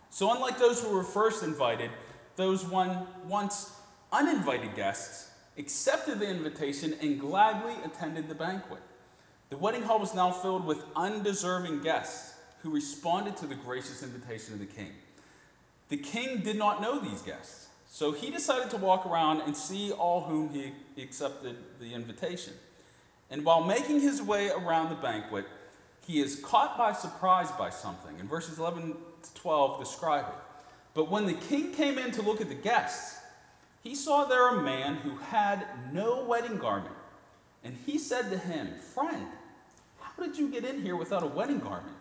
So, 0.09 0.33
unlike 0.33 0.57
those 0.57 0.81
who 0.81 0.95
were 0.95 1.03
first 1.03 1.43
invited, 1.43 1.91
those 2.35 2.65
one 2.65 3.07
once 3.27 3.71
uninvited 4.11 4.75
guests 4.75 5.29
accepted 5.57 6.19
the 6.19 6.29
invitation 6.29 6.95
and 7.01 7.19
gladly 7.19 7.73
attended 7.83 8.27
the 8.27 8.35
banquet. 8.35 8.81
The 9.49 9.57
wedding 9.57 9.83
hall 9.83 9.99
was 9.99 10.13
now 10.13 10.31
filled 10.31 10.65
with 10.65 10.83
undeserving 10.95 11.81
guests 11.81 12.33
who 12.61 12.71
responded 12.71 13.37
to 13.37 13.47
the 13.47 13.55
gracious 13.55 14.03
invitation 14.03 14.53
of 14.53 14.59
the 14.59 14.65
king. 14.65 14.91
The 15.89 15.97
king 15.97 16.39
did 16.39 16.57
not 16.57 16.81
know 16.81 16.99
these 16.99 17.21
guests, 17.21 17.67
so 17.87 18.11
he 18.11 18.31
decided 18.31 18.71
to 18.71 18.77
walk 18.77 19.05
around 19.05 19.41
and 19.41 19.55
see 19.55 19.91
all 19.91 20.21
whom 20.21 20.49
he 20.49 20.73
accepted 21.01 21.57
the 21.79 21.93
invitation. 21.93 22.53
And 23.29 23.45
while 23.45 23.63
making 23.63 24.01
his 24.01 24.21
way 24.21 24.49
around 24.49 24.89
the 24.89 24.95
banquet, 24.95 25.45
he 26.05 26.19
is 26.21 26.35
caught 26.35 26.77
by 26.77 26.93
surprise 26.93 27.51
by 27.51 27.69
something. 27.69 28.19
And 28.19 28.29
verses 28.29 28.59
11 28.59 28.95
to 29.23 29.33
12 29.35 29.79
describe 29.79 30.25
it. 30.25 30.44
But 30.95 31.11
when 31.11 31.27
the 31.27 31.33
king 31.33 31.73
came 31.73 31.99
in 31.99 32.09
to 32.11 32.23
look 32.23 32.41
at 32.41 32.49
the 32.49 32.55
guests, 32.55 33.19
he 33.83 33.93
saw 33.93 34.25
there 34.25 34.47
a 34.47 34.63
man 34.63 34.95
who 34.95 35.17
had 35.17 35.67
no 35.93 36.23
wedding 36.23 36.57
garment. 36.57 36.95
And 37.63 37.77
he 37.85 37.99
said 37.99 38.31
to 38.31 38.37
him, 38.37 38.69
Friend, 38.93 39.27
how 39.99 40.23
did 40.23 40.37
you 40.37 40.49
get 40.49 40.63
in 40.63 40.81
here 40.81 40.95
without 40.95 41.21
a 41.21 41.27
wedding 41.27 41.59
garment? 41.59 41.97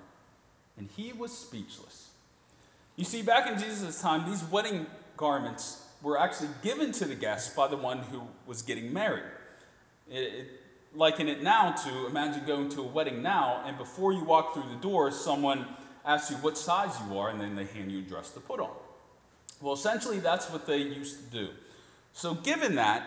And 0.79 0.89
he 0.97 1.13
was 1.13 1.37
speechless. 1.37 2.11
You 2.97 3.05
see, 3.05 3.23
back 3.23 3.51
in 3.51 3.59
Jesus' 3.59 4.01
time, 4.01 4.31
these 4.31 4.45
wedding 4.45 4.87
garments 5.17 5.85
were 6.01 6.19
actually 6.19 6.51
given 6.63 6.93
to 6.93 7.05
the 7.05 7.15
guests 7.17 7.55
by 7.55 7.67
the 7.67 7.77
one 7.77 7.99
who 7.99 8.23
was 8.47 8.63
getting 8.63 8.93
married. 8.93 9.25
It, 10.09 10.19
it, 10.19 10.49
liken 10.95 11.29
it 11.29 11.43
now 11.43 11.73
to 11.73 12.07
imagine 12.07 12.45
going 12.47 12.69
to 12.71 12.83
a 12.83 12.87
wedding 12.87 13.23
now, 13.23 13.63
and 13.67 13.77
before 13.77 14.13
you 14.13 14.23
walk 14.23 14.55
through 14.55 14.69
the 14.71 14.81
door, 14.81 15.11
someone 15.11 15.67
asks 16.05 16.31
you 16.31 16.37
what 16.37 16.57
size 16.57 16.95
you 17.09 17.19
are, 17.19 17.31
and 17.31 17.41
then 17.41 17.57
they 17.57 17.65
hand 17.65 17.91
you 17.91 17.99
a 17.99 18.03
dress 18.03 18.31
to 18.31 18.41
put 18.41 18.61
on. 18.61 18.71
Well, 19.61 19.75
essentially, 19.75 20.19
that's 20.19 20.51
what 20.51 20.67
they 20.67 20.79
used 20.79 21.19
to 21.19 21.37
do. 21.37 21.49
So, 22.13 22.35
given 22.35 22.75
that, 22.77 23.07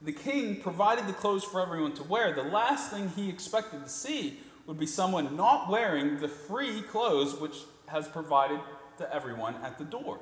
the 0.00 0.12
king 0.12 0.60
provided 0.60 1.06
the 1.06 1.12
clothes 1.12 1.44
for 1.44 1.60
everyone 1.60 1.92
to 1.94 2.02
wear. 2.02 2.34
The 2.34 2.42
last 2.42 2.90
thing 2.90 3.10
he 3.10 3.28
expected 3.28 3.84
to 3.84 3.88
see 3.88 4.40
would 4.66 4.78
be 4.78 4.86
someone 4.86 5.36
not 5.36 5.70
wearing 5.70 6.18
the 6.18 6.28
free 6.28 6.82
clothes 6.82 7.34
which 7.34 7.58
has 7.86 8.08
provided 8.08 8.60
to 8.98 9.14
everyone 9.14 9.56
at 9.62 9.78
the 9.78 9.84
door. 9.84 10.18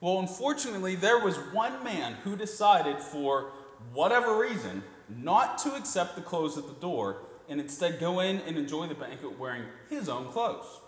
Well, 0.00 0.18
unfortunately, 0.18 0.94
there 0.94 1.18
was 1.18 1.36
one 1.36 1.82
man 1.82 2.14
who 2.22 2.36
decided, 2.36 3.00
for 3.00 3.50
whatever 3.92 4.38
reason, 4.38 4.82
not 5.08 5.58
to 5.58 5.74
accept 5.74 6.14
the 6.14 6.22
clothes 6.22 6.58
at 6.58 6.66
the 6.66 6.80
door 6.80 7.18
and 7.48 7.60
instead 7.60 7.98
go 7.98 8.20
in 8.20 8.38
and 8.40 8.56
enjoy 8.56 8.86
the 8.86 8.94
banquet 8.94 9.38
wearing 9.38 9.64
his 9.88 10.08
own 10.08 10.26
clothes. 10.26 10.80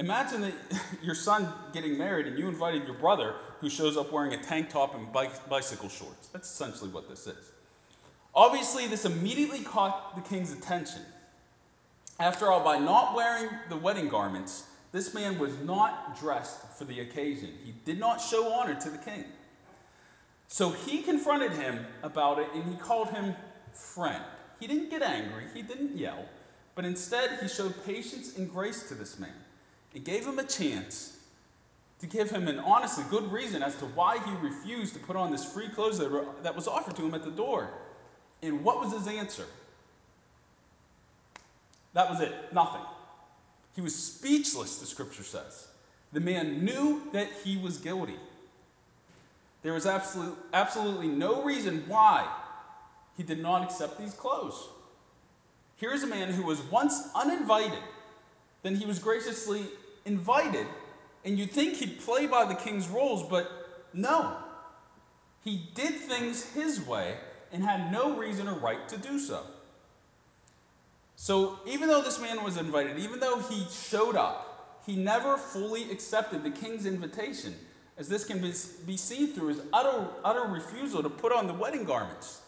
Imagine 0.00 0.40
that 0.40 0.54
your 1.02 1.14
son 1.14 1.52
getting 1.74 1.98
married 1.98 2.26
and 2.26 2.38
you 2.38 2.48
invited 2.48 2.84
your 2.86 2.94
brother 2.94 3.34
who 3.60 3.68
shows 3.68 3.98
up 3.98 4.10
wearing 4.10 4.32
a 4.32 4.42
tank 4.42 4.70
top 4.70 4.94
and 4.94 5.12
bicycle 5.12 5.90
shorts. 5.90 6.28
That's 6.28 6.50
essentially 6.50 6.88
what 6.90 7.08
this 7.08 7.26
is. 7.26 7.52
Obviously, 8.34 8.86
this 8.86 9.04
immediately 9.04 9.60
caught 9.60 10.16
the 10.16 10.22
king's 10.22 10.52
attention. 10.52 11.02
After 12.18 12.50
all, 12.50 12.64
by 12.64 12.78
not 12.78 13.14
wearing 13.14 13.50
the 13.68 13.76
wedding 13.76 14.08
garments, 14.08 14.64
this 14.90 15.12
man 15.12 15.38
was 15.38 15.58
not 15.58 16.18
dressed 16.18 16.66
for 16.78 16.84
the 16.84 17.00
occasion. 17.00 17.50
He 17.62 17.74
did 17.84 18.00
not 18.00 18.22
show 18.22 18.50
honor 18.54 18.80
to 18.80 18.88
the 18.88 18.98
king. 18.98 19.24
So 20.48 20.70
he 20.70 21.02
confronted 21.02 21.52
him 21.52 21.84
about 22.02 22.38
it 22.38 22.48
and 22.54 22.64
he 22.64 22.74
called 22.76 23.10
him 23.10 23.34
friend. 23.72 24.24
He 24.58 24.66
didn't 24.66 24.88
get 24.88 25.02
angry, 25.02 25.44
he 25.54 25.60
didn't 25.60 25.96
yell, 25.96 26.24
but 26.74 26.86
instead 26.86 27.38
he 27.40 27.48
showed 27.48 27.84
patience 27.84 28.36
and 28.36 28.50
grace 28.50 28.88
to 28.88 28.94
this 28.94 29.18
man. 29.18 29.34
He 29.92 30.00
gave 30.00 30.26
him 30.26 30.38
a 30.38 30.44
chance 30.44 31.18
to 32.00 32.06
give 32.06 32.30
him 32.30 32.48
an 32.48 32.58
honestly 32.58 33.04
good 33.10 33.30
reason 33.30 33.62
as 33.62 33.76
to 33.76 33.84
why 33.84 34.18
he 34.18 34.32
refused 34.46 34.94
to 34.94 35.00
put 35.00 35.16
on 35.16 35.30
this 35.30 35.44
free 35.44 35.68
clothes 35.68 35.98
that, 35.98 36.42
that 36.42 36.56
was 36.56 36.66
offered 36.66 36.96
to 36.96 37.02
him 37.02 37.14
at 37.14 37.24
the 37.24 37.30
door. 37.30 37.70
And 38.42 38.64
what 38.64 38.80
was 38.80 38.92
his 38.92 39.06
answer? 39.06 39.44
That 41.92 42.08
was 42.08 42.20
it, 42.20 42.32
nothing. 42.52 42.82
He 43.74 43.80
was 43.80 43.94
speechless, 43.94 44.78
the 44.78 44.86
scripture 44.86 45.22
says. 45.22 45.68
The 46.12 46.20
man 46.20 46.64
knew 46.64 47.02
that 47.12 47.28
he 47.44 47.56
was 47.56 47.78
guilty. 47.78 48.16
There 49.62 49.72
was 49.72 49.86
absolute, 49.86 50.36
absolutely 50.52 51.08
no 51.08 51.42
reason 51.42 51.84
why 51.86 52.28
he 53.16 53.22
did 53.22 53.40
not 53.40 53.62
accept 53.62 53.98
these 53.98 54.14
clothes. 54.14 54.68
Here's 55.76 56.02
a 56.02 56.06
man 56.06 56.32
who 56.32 56.42
was 56.42 56.60
once 56.62 57.08
uninvited, 57.14 57.82
then 58.62 58.76
he 58.76 58.86
was 58.86 58.98
graciously 58.98 59.66
invited, 60.04 60.66
and 61.24 61.38
you'd 61.38 61.50
think 61.50 61.76
he'd 61.76 62.00
play 62.00 62.26
by 62.26 62.44
the 62.44 62.54
king's 62.54 62.88
rules, 62.88 63.28
but 63.28 63.50
no. 63.92 64.36
He 65.42 65.68
did 65.74 65.94
things 65.94 66.52
his 66.52 66.84
way 66.86 67.16
and 67.52 67.64
had 67.64 67.90
no 67.90 68.16
reason 68.16 68.48
or 68.48 68.54
right 68.54 68.88
to 68.88 68.96
do 68.96 69.18
so. 69.18 69.42
So, 71.16 71.58
even 71.66 71.88
though 71.88 72.00
this 72.00 72.20
man 72.20 72.42
was 72.42 72.56
invited, 72.56 72.98
even 72.98 73.20
though 73.20 73.40
he 73.40 73.66
showed 73.70 74.16
up, 74.16 74.82
he 74.86 74.96
never 74.96 75.36
fully 75.36 75.90
accepted 75.90 76.42
the 76.42 76.50
king's 76.50 76.86
invitation 76.86 77.54
as 78.00 78.08
this 78.08 78.24
can 78.24 78.40
be, 78.40 78.96
seen 78.96 79.28
through 79.28 79.48
his 79.48 79.60
utter, 79.74 80.08
utter 80.24 80.44
refusal 80.44 81.02
to 81.02 81.10
put 81.10 81.32
on 81.32 81.46
the 81.46 81.52
wedding 81.52 81.84
garments. 81.84 82.40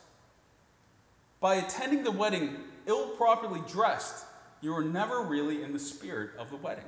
By 1.40 1.56
attending 1.56 2.04
the 2.04 2.10
wedding 2.10 2.56
ill 2.86 3.08
properly 3.10 3.60
dressed, 3.68 4.24
you 4.62 4.74
are 4.74 4.82
never 4.82 5.20
really 5.20 5.62
in 5.62 5.74
the 5.74 5.78
spirit 5.78 6.30
of 6.38 6.48
the 6.48 6.56
wedding. 6.56 6.86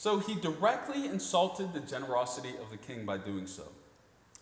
So 0.00 0.18
he 0.18 0.34
directly 0.34 1.04
insulted 1.04 1.74
the 1.74 1.80
generosity 1.80 2.54
of 2.58 2.70
the 2.70 2.78
king 2.78 3.04
by 3.04 3.18
doing 3.18 3.46
so. 3.46 3.64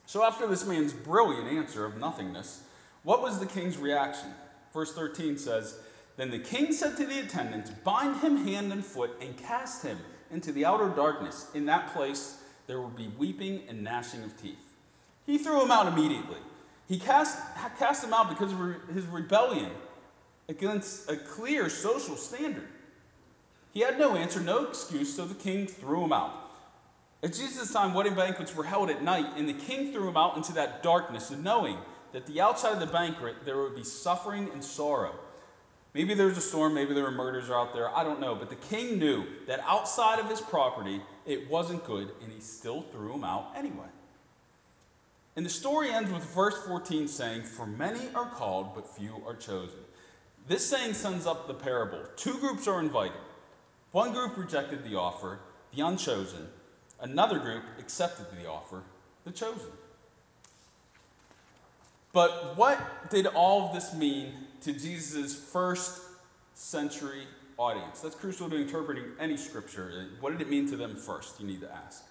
So, 0.07 0.23
after 0.23 0.47
this 0.47 0.65
man's 0.65 0.93
brilliant 0.93 1.49
answer 1.49 1.85
of 1.85 1.97
nothingness, 1.97 2.62
what 3.03 3.23
was 3.23 3.41
the 3.41 3.47
king's 3.47 3.77
reaction? 3.77 4.29
Verse 4.73 4.95
13 4.95 5.37
says, 5.37 5.81
Then 6.17 6.31
the 6.31 6.38
king 6.38 6.73
said 6.73 6.97
to 6.99 7.05
the 7.05 7.19
attendants, 7.19 7.71
Bind 7.71 8.21
him 8.21 8.47
hand 8.47 8.73
and 8.73 8.85
foot 8.85 9.11
and 9.21 9.37
cast 9.37 9.83
him 9.83 9.99
into 10.31 10.53
the 10.53 10.65
outer 10.65 10.91
darkness. 10.91 11.49
In 11.53 11.67
that 11.67 11.93
place 11.93 12.41
there 12.69 12.81
will 12.81 12.87
be 12.91 13.09
weeping 13.19 13.62
and 13.69 13.83
gnashing 13.83 14.23
of 14.23 14.41
teeth. 14.41 14.75
He 15.27 15.38
threw 15.38 15.61
him 15.61 15.73
out 15.73 15.88
immediately. 15.88 16.38
He 16.87 17.00
cast, 17.00 17.37
cast 17.81 18.05
him 18.05 18.15
out 18.15 18.29
because 18.29 18.53
of 18.53 18.95
his 18.95 19.07
rebellion 19.07 19.73
against 20.49 21.11
a 21.11 21.17
clear 21.17 21.69
social 21.69 22.15
standard. 22.15 22.69
He 23.72 23.80
had 23.80 23.98
no 23.98 24.16
answer, 24.16 24.40
no 24.40 24.64
excuse, 24.64 25.14
so 25.14 25.25
the 25.25 25.34
king 25.34 25.66
threw 25.66 26.04
him 26.04 26.12
out. 26.12 26.32
At 27.22 27.34
Jesus' 27.34 27.72
time, 27.72 27.94
wedding 27.94 28.14
banquets 28.14 28.54
were 28.54 28.64
held 28.64 28.90
at 28.90 29.02
night, 29.02 29.26
and 29.37 29.48
the 29.48 29.52
king 29.52 29.92
threw 29.92 30.08
him 30.08 30.16
out 30.16 30.37
into 30.37 30.52
that 30.52 30.82
darkness, 30.82 31.30
knowing 31.30 31.78
that 32.12 32.26
the 32.26 32.40
outside 32.40 32.72
of 32.72 32.80
the 32.80 32.87
banquet 32.87 33.37
there 33.44 33.58
would 33.58 33.75
be 33.75 33.84
suffering 33.84 34.48
and 34.52 34.64
sorrow. 34.64 35.14
Maybe 35.94 36.14
there 36.14 36.26
was 36.26 36.38
a 36.38 36.42
storm, 36.42 36.75
maybe 36.75 36.94
there 36.94 37.04
were 37.04 37.10
murders 37.10 37.50
out 37.50 37.75
there, 37.75 37.94
I 37.94 38.04
don't 38.04 38.20
know. 38.20 38.34
But 38.34 38.50
the 38.50 38.56
king 38.56 38.98
knew 38.98 39.26
that 39.46 39.60
outside 39.66 40.18
of 40.18 40.28
his 40.28 40.40
property, 40.40 41.00
it 41.26 41.50
wasn't 41.50 41.84
good, 41.84 42.12
and 42.22 42.32
he 42.32 42.40
still 42.40 42.82
threw 42.82 43.14
him 43.14 43.25
out 43.25 43.52
anyway. 43.56 43.88
And 45.34 45.46
the 45.46 45.50
story 45.50 45.90
ends 45.90 46.10
with 46.10 46.25
verse 46.34 46.56
14 46.66 47.08
saying, 47.08 47.42
For 47.42 47.66
many 47.66 48.12
are 48.14 48.28
called, 48.28 48.75
but 48.75 48.88
few 48.88 49.22
are 49.26 49.34
chosen. 49.34 49.78
This 50.46 50.68
saying 50.68 50.94
sums 50.94 51.26
up 51.26 51.46
the 51.46 51.54
parable. 51.54 52.04
Two 52.16 52.38
groups 52.38 52.66
are 52.66 52.80
invited. 52.80 53.18
One 53.92 54.12
group 54.12 54.37
rejected 54.37 54.85
the 54.85 54.97
offer, 54.97 55.40
the 55.75 55.83
unchosen. 55.83 56.49
Another 57.00 57.38
group 57.38 57.62
accepted 57.78 58.26
the 58.37 58.49
offer, 58.49 58.83
the 59.25 59.30
chosen. 59.30 59.71
But 62.12 62.57
what 62.57 63.11
did 63.11 63.26
all 63.26 63.68
of 63.68 63.75
this 63.75 63.95
mean 63.95 64.33
to 64.62 64.73
Jesus' 64.73 65.38
first 65.38 66.02
century 66.54 67.23
audience? 67.57 68.00
That's 68.00 68.14
crucial 68.14 68.50
to 68.50 68.57
interpreting 68.57 69.04
any 69.21 69.37
scripture. 69.37 70.09
What 70.21 70.33
did 70.33 70.40
it 70.40 70.50
mean 70.50 70.68
to 70.71 70.76
them 70.76 70.97
first? 70.97 71.38
You 71.40 71.47
need 71.47 71.61
to 71.61 71.73
ask. 71.73 72.04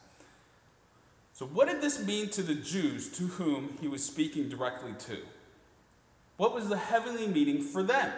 So, 1.34 1.46
what 1.46 1.68
did 1.68 1.82
this 1.82 2.04
mean 2.04 2.30
to 2.30 2.42
the 2.42 2.56
Jews 2.56 3.10
to 3.18 3.28
whom 3.28 3.78
he 3.80 3.88
was 3.88 4.04
speaking 4.04 4.50
directly 4.50 4.94
to? 5.08 5.20
What 6.38 6.54
was 6.54 6.70
the 6.70 6.78
heavenly 6.78 7.28
meaning 7.28 7.62
for 7.62 7.84
them? 7.84 8.12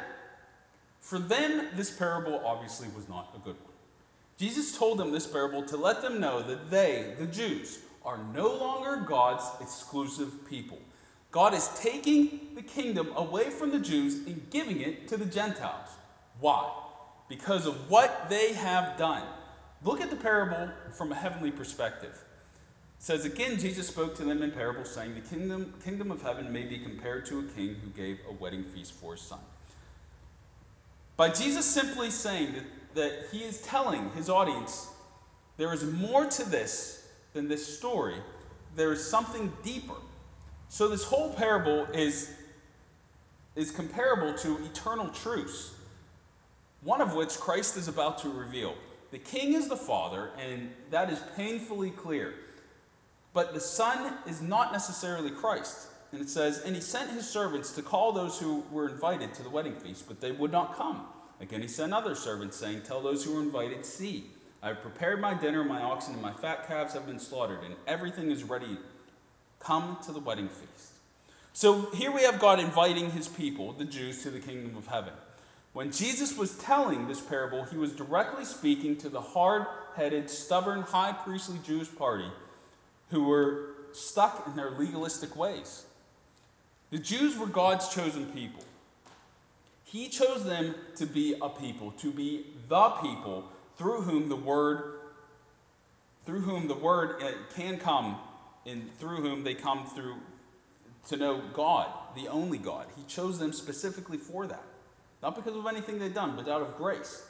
For 0.99 1.19
them, 1.19 1.67
this 1.75 1.89
parable 1.91 2.41
obviously 2.45 2.87
was 2.95 3.07
not 3.07 3.33
a 3.35 3.39
good 3.39 3.55
one. 3.63 3.73
Jesus 4.37 4.77
told 4.77 4.97
them 4.97 5.11
this 5.11 5.27
parable 5.27 5.63
to 5.63 5.77
let 5.77 6.01
them 6.01 6.19
know 6.19 6.41
that 6.41 6.69
they, 6.69 7.13
the 7.19 7.25
Jews, 7.25 7.79
are 8.05 8.19
no 8.33 8.47
longer 8.47 9.03
God's 9.05 9.43
exclusive 9.61 10.47
people. 10.47 10.79
God 11.31 11.53
is 11.53 11.69
taking 11.79 12.55
the 12.55 12.61
kingdom 12.61 13.11
away 13.15 13.49
from 13.49 13.71
the 13.71 13.79
Jews 13.79 14.25
and 14.25 14.49
giving 14.49 14.81
it 14.81 15.07
to 15.09 15.17
the 15.17 15.25
Gentiles. 15.25 15.89
Why? 16.39 16.71
Because 17.27 17.65
of 17.65 17.89
what 17.89 18.29
they 18.29 18.53
have 18.53 18.97
done. 18.97 19.23
Look 19.83 20.01
at 20.01 20.09
the 20.09 20.15
parable 20.15 20.71
from 20.91 21.11
a 21.11 21.15
heavenly 21.15 21.51
perspective. 21.51 22.11
It 22.97 23.03
says 23.03 23.25
again, 23.25 23.59
Jesus 23.59 23.87
spoke 23.87 24.15
to 24.15 24.23
them 24.23 24.41
in 24.41 24.51
parables, 24.51 24.89
saying, 24.89 25.15
The 25.15 25.21
kingdom, 25.21 25.73
kingdom 25.83 26.11
of 26.11 26.21
heaven 26.21 26.51
may 26.51 26.63
be 26.63 26.79
compared 26.79 27.25
to 27.27 27.39
a 27.39 27.43
king 27.43 27.75
who 27.83 27.89
gave 27.89 28.19
a 28.27 28.33
wedding 28.33 28.63
feast 28.63 28.93
for 28.93 29.13
his 29.13 29.21
son. 29.21 29.39
By 31.19 31.27
Jesus 31.27 31.65
simply 31.65 32.11
saying 32.11 32.53
that, 32.53 32.63
that 32.95 33.27
he 33.33 33.39
is 33.39 33.61
telling 33.61 34.09
his 34.11 34.29
audience, 34.29 34.87
there 35.57 35.73
is 35.73 35.83
more 35.83 36.25
to 36.25 36.49
this 36.49 37.09
than 37.33 37.49
this 37.49 37.77
story, 37.77 38.15
there 38.77 38.93
is 38.93 39.05
something 39.05 39.51
deeper. 39.61 39.95
So 40.69 40.87
this 40.87 41.03
whole 41.03 41.33
parable 41.33 41.87
is, 41.93 42.33
is 43.57 43.69
comparable 43.69 44.33
to 44.35 44.63
eternal 44.63 45.09
truths, 45.09 45.73
one 46.83 47.01
of 47.01 47.15
which 47.15 47.37
Christ 47.37 47.75
is 47.75 47.89
about 47.89 48.19
to 48.19 48.29
reveal. 48.29 48.75
The 49.11 49.19
king 49.19 49.55
is 49.55 49.67
the 49.67 49.75
father, 49.75 50.29
and 50.39 50.71
that 50.89 51.09
is 51.09 51.19
painfully 51.35 51.89
clear. 51.89 52.33
But 53.33 53.53
the 53.53 53.59
son 53.59 54.13
is 54.25 54.41
not 54.41 54.71
necessarily 54.71 55.31
Christ. 55.31 55.89
And 56.11 56.21
it 56.21 56.29
says, 56.29 56.59
And 56.59 56.75
he 56.75 56.81
sent 56.81 57.11
his 57.11 57.29
servants 57.29 57.71
to 57.73 57.81
call 57.81 58.11
those 58.11 58.39
who 58.39 58.63
were 58.71 58.89
invited 58.89 59.33
to 59.35 59.43
the 59.43 59.49
wedding 59.49 59.75
feast, 59.75 60.07
but 60.07 60.21
they 60.21 60.31
would 60.31 60.51
not 60.51 60.75
come. 60.75 61.05
Again, 61.39 61.61
he 61.61 61.67
sent 61.67 61.93
other 61.93 62.15
servants, 62.15 62.57
saying, 62.57 62.81
Tell 62.81 63.01
those 63.01 63.23
who 63.23 63.35
were 63.35 63.41
invited, 63.41 63.85
See, 63.85 64.25
I 64.61 64.69
have 64.69 64.81
prepared 64.81 65.21
my 65.21 65.33
dinner, 65.33 65.63
my 65.63 65.81
oxen 65.81 66.13
and 66.13 66.21
my 66.21 66.33
fat 66.33 66.67
calves 66.67 66.93
have 66.93 67.05
been 67.05 67.19
slaughtered, 67.19 67.63
and 67.63 67.75
everything 67.87 68.31
is 68.31 68.43
ready 68.43 68.77
Come 69.59 69.97
to 70.05 70.11
the 70.11 70.19
wedding 70.19 70.49
feast. 70.49 70.93
So 71.53 71.91
here 71.91 72.11
we 72.11 72.21
have 72.21 72.39
God 72.39 72.59
inviting 72.59 73.11
his 73.11 73.27
people, 73.27 73.73
the 73.73 73.85
Jews, 73.85 74.23
to 74.23 74.29
the 74.29 74.39
kingdom 74.39 74.77
of 74.77 74.87
heaven. 74.87 75.13
When 75.73 75.91
Jesus 75.91 76.37
was 76.37 76.57
telling 76.57 77.07
this 77.07 77.21
parable, 77.21 77.65
he 77.65 77.77
was 77.77 77.91
directly 77.91 78.45
speaking 78.45 78.95
to 78.97 79.09
the 79.09 79.21
hard 79.21 79.65
headed, 79.95 80.29
stubborn, 80.29 80.81
high 80.81 81.11
priestly 81.11 81.59
Jewish 81.63 81.93
party 81.93 82.31
who 83.09 83.25
were 83.25 83.75
stuck 83.91 84.47
in 84.47 84.55
their 84.55 84.71
legalistic 84.71 85.35
ways. 85.35 85.85
The 86.91 86.97
Jews 86.97 87.37
were 87.37 87.47
God's 87.47 87.89
chosen 87.89 88.25
people. 88.27 88.63
He 89.83 90.07
chose 90.07 90.45
them 90.45 90.75
to 90.95 91.05
be 91.05 91.35
a 91.41 91.49
people, 91.49 91.91
to 91.91 92.11
be 92.11 92.45
the 92.67 92.89
people 93.01 93.45
through 93.77 94.01
whom 94.01 94.29
the 94.29 94.35
word 94.35 94.95
through 96.25 96.41
whom 96.41 96.67
the 96.67 96.75
word 96.75 97.23
uh, 97.23 97.31
can 97.55 97.77
come 97.79 98.17
and 98.65 98.95
through 98.99 99.17
whom 99.17 99.43
they 99.43 99.55
come 99.55 99.87
through 99.87 100.17
to 101.07 101.17
know 101.17 101.41
God, 101.53 101.87
the 102.15 102.27
only 102.27 102.59
God. 102.59 102.85
He 102.95 103.03
chose 103.07 103.39
them 103.39 103.51
specifically 103.51 104.17
for 104.17 104.45
that. 104.45 104.63
Not 105.23 105.35
because 105.35 105.55
of 105.55 105.65
anything 105.65 105.97
they'd 105.97 106.13
done, 106.13 106.35
but 106.35 106.47
out 106.47 106.61
of 106.61 106.77
grace. 106.77 107.25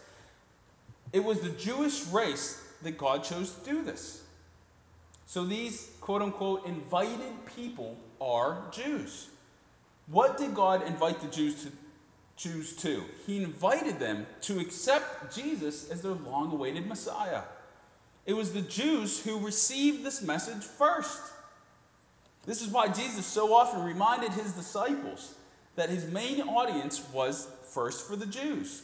It 1.13 1.23
was 1.23 1.39
the 1.39 1.49
Jewish 1.49 2.05
race 2.07 2.61
that 2.83 2.97
God 2.97 3.23
chose 3.23 3.53
to 3.53 3.69
do 3.69 3.83
this. 3.83 4.23
So 5.25 5.45
these 5.45 5.91
quote 6.01 6.21
unquote 6.21 6.65
invited 6.65 7.45
people 7.55 7.95
are 8.19 8.63
Jews. 8.71 9.29
What 10.11 10.37
did 10.37 10.55
God 10.55 10.85
invite 10.87 11.21
the 11.21 11.27
Jews 11.27 11.63
to 11.63 11.71
choose 12.35 12.75
to? 12.77 13.03
He 13.25 13.43
invited 13.43 13.99
them 13.99 14.25
to 14.41 14.59
accept 14.59 15.35
Jesus 15.35 15.89
as 15.89 16.01
their 16.01 16.13
long 16.13 16.51
awaited 16.51 16.87
Messiah. 16.87 17.43
It 18.25 18.33
was 18.33 18.53
the 18.53 18.61
Jews 18.61 19.23
who 19.23 19.39
received 19.39 20.03
this 20.03 20.21
message 20.21 20.63
first. 20.63 21.21
This 22.45 22.61
is 22.61 22.69
why 22.69 22.87
Jesus 22.87 23.25
so 23.25 23.53
often 23.53 23.83
reminded 23.83 24.31
his 24.31 24.53
disciples 24.53 25.35
that 25.75 25.89
his 25.89 26.05
main 26.05 26.41
audience 26.41 27.03
was 27.13 27.47
first 27.71 28.07
for 28.07 28.15
the 28.15 28.25
Jews. 28.25 28.83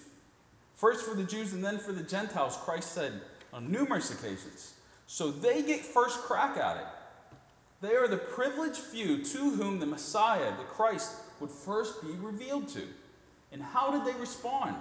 First 0.76 1.06
for 1.06 1.16
the 1.16 1.24
Jews 1.24 1.54
and 1.54 1.64
then 1.64 1.78
for 1.80 1.92
the 1.92 2.04
Gentiles, 2.04 2.58
Christ 2.58 2.92
said 2.92 3.14
on 3.54 3.72
numerous 3.72 4.12
occasions. 4.12 4.74
So 5.08 5.32
they 5.32 5.62
get 5.62 5.82
first 5.82 6.20
crack 6.20 6.58
at 6.58 6.78
it. 6.78 6.86
They 7.86 7.96
are 7.96 8.08
the 8.08 8.18
privileged 8.18 8.80
few 8.80 9.24
to 9.24 9.52
whom 9.52 9.78
the 9.78 9.86
Messiah, 9.86 10.58
the 10.58 10.64
Christ, 10.64 11.12
would 11.40 11.52
first 11.52 12.02
be 12.02 12.14
revealed 12.14 12.68
to. 12.70 12.82
And 13.52 13.62
how 13.62 13.92
did 13.92 14.12
they 14.12 14.20
respond? 14.20 14.76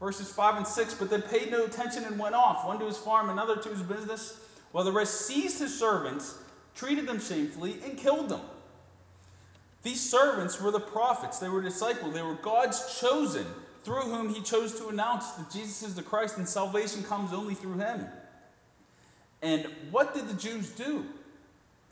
Verses 0.00 0.28
5 0.32 0.56
and 0.56 0.66
6 0.66 0.94
But 0.94 1.10
they 1.10 1.20
paid 1.20 1.52
no 1.52 1.64
attention 1.64 2.02
and 2.02 2.18
went 2.18 2.34
off, 2.34 2.66
one 2.66 2.80
to 2.80 2.86
his 2.86 2.96
farm, 2.96 3.30
another 3.30 3.54
to 3.56 3.68
his 3.68 3.82
business, 3.82 4.40
while 4.72 4.82
the 4.82 4.90
rest 4.90 5.26
seized 5.26 5.60
his 5.60 5.78
servants, 5.78 6.38
treated 6.74 7.06
them 7.06 7.20
shamefully, 7.20 7.76
and 7.84 7.96
killed 7.96 8.30
them. 8.30 8.40
These 9.84 10.10
servants 10.10 10.60
were 10.60 10.72
the 10.72 10.80
prophets, 10.80 11.38
they 11.38 11.48
were 11.48 11.62
disciples, 11.62 12.14
they 12.14 12.22
were 12.22 12.34
God's 12.34 12.98
chosen, 13.00 13.46
through 13.84 14.02
whom 14.02 14.34
he 14.34 14.42
chose 14.42 14.74
to 14.80 14.88
announce 14.88 15.30
that 15.32 15.52
Jesus 15.52 15.84
is 15.84 15.94
the 15.94 16.02
Christ 16.02 16.36
and 16.36 16.48
salvation 16.48 17.04
comes 17.04 17.32
only 17.32 17.54
through 17.54 17.78
him. 17.78 18.06
And 19.40 19.68
what 19.92 20.14
did 20.14 20.26
the 20.26 20.34
Jews 20.34 20.70
do? 20.70 21.06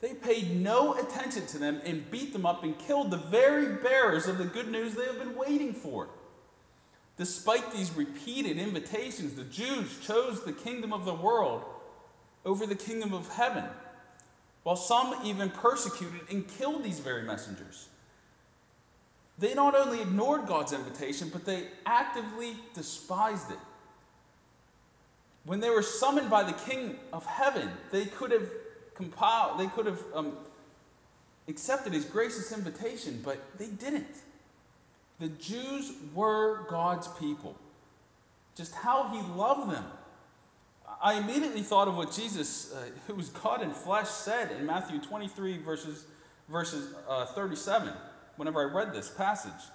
They 0.01 0.15
paid 0.15 0.59
no 0.59 0.95
attention 0.95 1.45
to 1.47 1.59
them 1.59 1.79
and 1.85 2.09
beat 2.09 2.33
them 2.33 2.45
up 2.45 2.63
and 2.63 2.77
killed 2.77 3.11
the 3.11 3.17
very 3.17 3.75
bearers 3.81 4.27
of 4.27 4.39
the 4.39 4.45
good 4.45 4.69
news 4.69 4.95
they 4.95 5.05
have 5.05 5.19
been 5.19 5.35
waiting 5.35 5.73
for. 5.73 6.09
Despite 7.17 7.71
these 7.71 7.95
repeated 7.95 8.57
invitations, 8.57 9.35
the 9.35 9.43
Jews 9.43 9.99
chose 9.99 10.43
the 10.43 10.53
kingdom 10.53 10.91
of 10.91 11.05
the 11.05 11.13
world 11.13 11.63
over 12.43 12.65
the 12.65 12.75
kingdom 12.75 13.13
of 13.13 13.29
heaven, 13.35 13.65
while 14.63 14.75
some 14.75 15.13
even 15.23 15.51
persecuted 15.51 16.21
and 16.31 16.47
killed 16.47 16.83
these 16.83 16.99
very 16.99 17.21
messengers. 17.21 17.89
They 19.37 19.53
not 19.53 19.75
only 19.75 20.01
ignored 20.01 20.47
God's 20.47 20.73
invitation, 20.73 21.29
but 21.31 21.45
they 21.45 21.67
actively 21.85 22.55
despised 22.73 23.51
it. 23.51 23.59
When 25.43 25.59
they 25.59 25.69
were 25.69 25.83
summoned 25.83 26.29
by 26.31 26.43
the 26.43 26.53
King 26.53 26.97
of 27.13 27.25
Heaven, 27.25 27.69
they 27.91 28.05
could 28.05 28.31
have 28.31 28.49
compiled, 28.95 29.59
they 29.59 29.67
could 29.67 29.85
have 29.85 30.01
um, 30.13 30.33
accepted 31.47 31.93
his 31.93 32.05
gracious 32.05 32.51
invitation, 32.51 33.21
but 33.23 33.39
they 33.57 33.67
didn't. 33.67 34.15
The 35.19 35.29
Jews 35.29 35.93
were 36.13 36.65
God's 36.67 37.07
people. 37.07 37.55
Just 38.55 38.73
how 38.73 39.09
he 39.09 39.21
loved 39.37 39.71
them. 39.71 39.85
I 41.01 41.15
immediately 41.15 41.61
thought 41.61 41.87
of 41.87 41.95
what 41.95 42.11
Jesus, 42.11 42.73
uh, 42.73 42.89
who 43.07 43.15
was 43.15 43.29
God 43.29 43.61
in 43.61 43.71
flesh, 43.71 44.07
said 44.07 44.51
in 44.51 44.65
Matthew 44.65 44.99
23, 44.99 45.57
verses, 45.59 46.05
verses 46.49 46.93
uh, 47.07 47.25
37, 47.27 47.93
whenever 48.35 48.61
I 48.61 48.71
read 48.71 48.93
this 48.93 49.09
passage, 49.09 49.69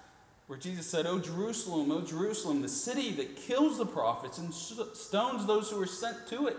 where 0.47 0.57
Jesus 0.57 0.89
said, 0.89 1.05
O 1.05 1.19
Jerusalem, 1.19 1.91
O 1.91 2.01
Jerusalem, 2.01 2.61
the 2.61 2.69
city 2.69 3.11
that 3.13 3.35
kills 3.35 3.77
the 3.77 3.85
prophets 3.85 4.37
and 4.37 4.53
stones 4.53 5.45
those 5.45 5.69
who 5.69 5.81
are 5.81 5.85
sent 5.87 6.27
to 6.27 6.47
it. 6.47 6.57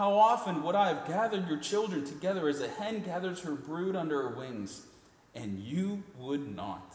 How 0.00 0.14
often 0.14 0.62
would 0.62 0.74
I 0.74 0.88
have 0.88 1.06
gathered 1.06 1.46
your 1.46 1.58
children 1.58 2.06
together 2.06 2.48
as 2.48 2.62
a 2.62 2.68
hen 2.68 3.00
gathers 3.02 3.42
her 3.42 3.52
brood 3.52 3.94
under 3.94 4.30
her 4.30 4.34
wings, 4.34 4.86
and 5.34 5.58
you 5.58 6.04
would 6.18 6.56
not. 6.56 6.94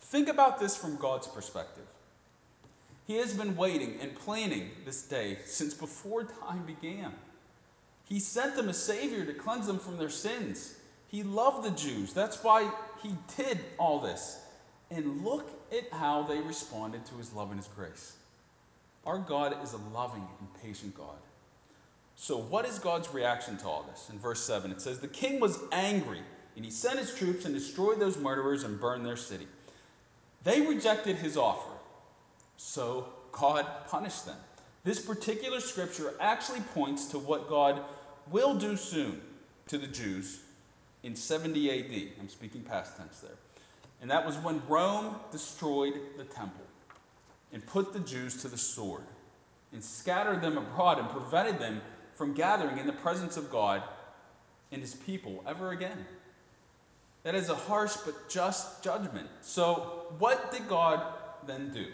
Think 0.00 0.28
about 0.28 0.58
this 0.58 0.76
from 0.76 0.96
God's 0.96 1.28
perspective. 1.28 1.86
He 3.06 3.18
has 3.18 3.34
been 3.34 3.54
waiting 3.54 4.00
and 4.00 4.16
planning 4.16 4.70
this 4.84 5.04
day 5.04 5.38
since 5.44 5.74
before 5.74 6.24
time 6.24 6.64
began. 6.66 7.12
He 8.08 8.18
sent 8.18 8.56
them 8.56 8.68
a 8.68 8.74
Savior 8.74 9.24
to 9.24 9.32
cleanse 9.32 9.68
them 9.68 9.78
from 9.78 9.96
their 9.96 10.10
sins. 10.10 10.74
He 11.06 11.22
loved 11.22 11.64
the 11.64 11.70
Jews. 11.70 12.12
That's 12.12 12.42
why 12.42 12.68
he 13.00 13.14
did 13.36 13.60
all 13.78 14.00
this. 14.00 14.44
And 14.90 15.24
look 15.24 15.48
at 15.70 15.92
how 15.92 16.24
they 16.24 16.40
responded 16.40 17.06
to 17.06 17.14
his 17.14 17.32
love 17.32 17.50
and 17.52 17.60
his 17.60 17.68
grace. 17.68 18.16
Our 19.06 19.18
God 19.18 19.62
is 19.62 19.72
a 19.72 19.96
loving 19.96 20.26
and 20.40 20.48
patient 20.60 20.96
God. 20.96 21.14
So, 22.16 22.36
what 22.36 22.64
is 22.64 22.78
God's 22.78 23.12
reaction 23.12 23.56
to 23.58 23.66
all 23.66 23.84
this? 23.90 24.08
In 24.10 24.18
verse 24.18 24.42
7, 24.44 24.70
it 24.70 24.80
says, 24.80 25.00
The 25.00 25.08
king 25.08 25.40
was 25.40 25.58
angry, 25.72 26.20
and 26.54 26.64
he 26.64 26.70
sent 26.70 26.98
his 26.98 27.14
troops 27.14 27.44
and 27.44 27.54
destroyed 27.54 27.98
those 27.98 28.18
murderers 28.18 28.62
and 28.62 28.80
burned 28.80 29.04
their 29.04 29.16
city. 29.16 29.48
They 30.44 30.60
rejected 30.60 31.16
his 31.16 31.36
offer, 31.36 31.72
so 32.56 33.08
God 33.32 33.66
punished 33.88 34.26
them. 34.26 34.36
This 34.84 35.00
particular 35.00 35.60
scripture 35.60 36.14
actually 36.20 36.60
points 36.60 37.06
to 37.06 37.18
what 37.18 37.48
God 37.48 37.82
will 38.30 38.54
do 38.54 38.76
soon 38.76 39.20
to 39.68 39.78
the 39.78 39.86
Jews 39.86 40.40
in 41.02 41.16
70 41.16 41.70
AD. 41.70 42.12
I'm 42.20 42.28
speaking 42.28 42.62
past 42.62 42.96
tense 42.96 43.20
there. 43.20 43.36
And 44.00 44.10
that 44.10 44.26
was 44.26 44.36
when 44.36 44.62
Rome 44.68 45.16
destroyed 45.30 45.94
the 46.18 46.24
temple 46.24 46.64
and 47.52 47.64
put 47.64 47.92
the 47.92 48.00
Jews 48.00 48.40
to 48.42 48.48
the 48.48 48.58
sword 48.58 49.04
and 49.72 49.82
scattered 49.82 50.42
them 50.42 50.58
abroad 50.58 50.98
and 50.98 51.08
prevented 51.08 51.58
them 51.58 51.80
from 52.22 52.34
gathering 52.34 52.78
in 52.78 52.86
the 52.86 52.92
presence 52.92 53.36
of 53.36 53.50
God 53.50 53.82
and 54.70 54.80
his 54.80 54.94
people 54.94 55.42
ever 55.44 55.72
again. 55.72 56.06
That 57.24 57.34
is 57.34 57.48
a 57.48 57.56
harsh 57.56 57.96
but 58.04 58.28
just 58.28 58.84
judgment. 58.84 59.26
So, 59.40 60.06
what 60.20 60.52
did 60.52 60.68
God 60.68 61.02
then 61.48 61.72
do? 61.74 61.86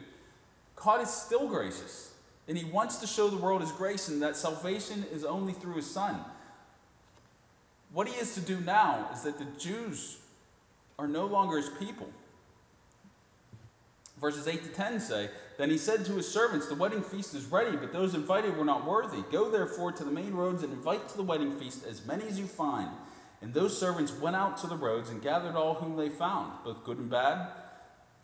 God 0.76 1.00
is 1.00 1.08
still 1.08 1.48
gracious, 1.48 2.12
and 2.46 2.58
he 2.58 2.64
wants 2.66 2.98
to 2.98 3.06
show 3.06 3.28
the 3.28 3.38
world 3.38 3.62
his 3.62 3.72
grace 3.72 4.10
and 4.10 4.20
that 4.20 4.36
salvation 4.36 5.06
is 5.10 5.24
only 5.24 5.54
through 5.54 5.76
his 5.76 5.90
Son. 5.90 6.20
What 7.94 8.06
he 8.06 8.20
is 8.20 8.34
to 8.34 8.42
do 8.42 8.60
now 8.60 9.08
is 9.14 9.22
that 9.22 9.38
the 9.38 9.46
Jews 9.58 10.18
are 10.98 11.08
no 11.08 11.24
longer 11.24 11.56
his 11.56 11.70
people. 11.70 12.10
Verses 14.20 14.48
8 14.48 14.64
to 14.64 14.68
10 14.70 15.00
say, 15.00 15.31
Then 15.57 15.70
he 15.70 15.78
said 15.78 16.04
to 16.07 16.14
his 16.14 16.28
servants, 16.28 16.66
The 16.66 16.74
wedding 16.74 17.02
feast 17.02 17.35
is 17.35 17.46
ready, 17.46 17.76
but 17.76 17.92
those 17.92 18.14
invited 18.14 18.57
were 18.57 18.64
not 18.64 18.87
worthy. 18.87 19.22
Go 19.31 19.50
therefore 19.50 19.92
to 19.92 20.04
the 20.04 20.11
main 20.11 20.35
roads 20.35 20.62
and 20.62 20.72
invite 20.72 21.09
to 21.11 21.16
the 21.16 21.22
wedding 21.22 21.52
feast 21.52 21.87
as 21.87 22.04
many 22.04 22.26
as 22.26 22.38
you 22.38 22.46
find. 22.46 22.90
And 23.40 23.54
those 23.54 23.78
servants 23.78 24.12
went 24.12 24.35
out 24.35 24.57
to 24.59 24.66
the 24.66 24.76
roads 24.76 25.11
and 25.11 25.22
gathered 25.22 25.54
all 25.54 25.74
whom 25.74 25.96
they 25.96 26.09
found, 26.09 26.52
both 26.64 26.85
good 26.85 26.98
and 26.98 27.09
bad. 27.09 27.48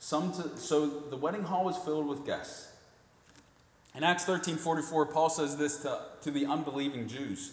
Some 0.00 0.32
to, 0.32 0.56
so 0.58 0.88
the 0.88 1.16
wedding 1.16 1.44
hall 1.44 1.64
was 1.64 1.78
filled 1.78 2.08
with 2.08 2.26
guests. 2.26 2.72
In 3.94 4.02
Acts 4.02 4.24
13 4.24 4.56
44, 4.56 5.06
Paul 5.06 5.30
says 5.30 5.56
this 5.56 5.78
to, 5.82 6.00
to 6.22 6.30
the 6.32 6.46
unbelieving 6.46 7.06
Jews. 7.06 7.52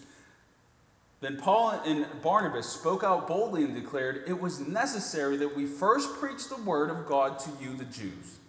Then 1.21 1.37
Paul 1.37 1.79
and 1.85 2.07
Barnabas 2.23 2.67
spoke 2.67 3.03
out 3.03 3.27
boldly 3.27 3.63
and 3.63 3.75
declared, 3.75 4.23
It 4.27 4.41
was 4.41 4.59
necessary 4.59 5.37
that 5.37 5.55
we 5.55 5.67
first 5.67 6.19
preach 6.19 6.49
the 6.49 6.57
word 6.57 6.89
of 6.89 7.05
God 7.05 7.37
to 7.39 7.51
you, 7.61 7.75
the 7.75 7.85
Jews. 7.85 8.39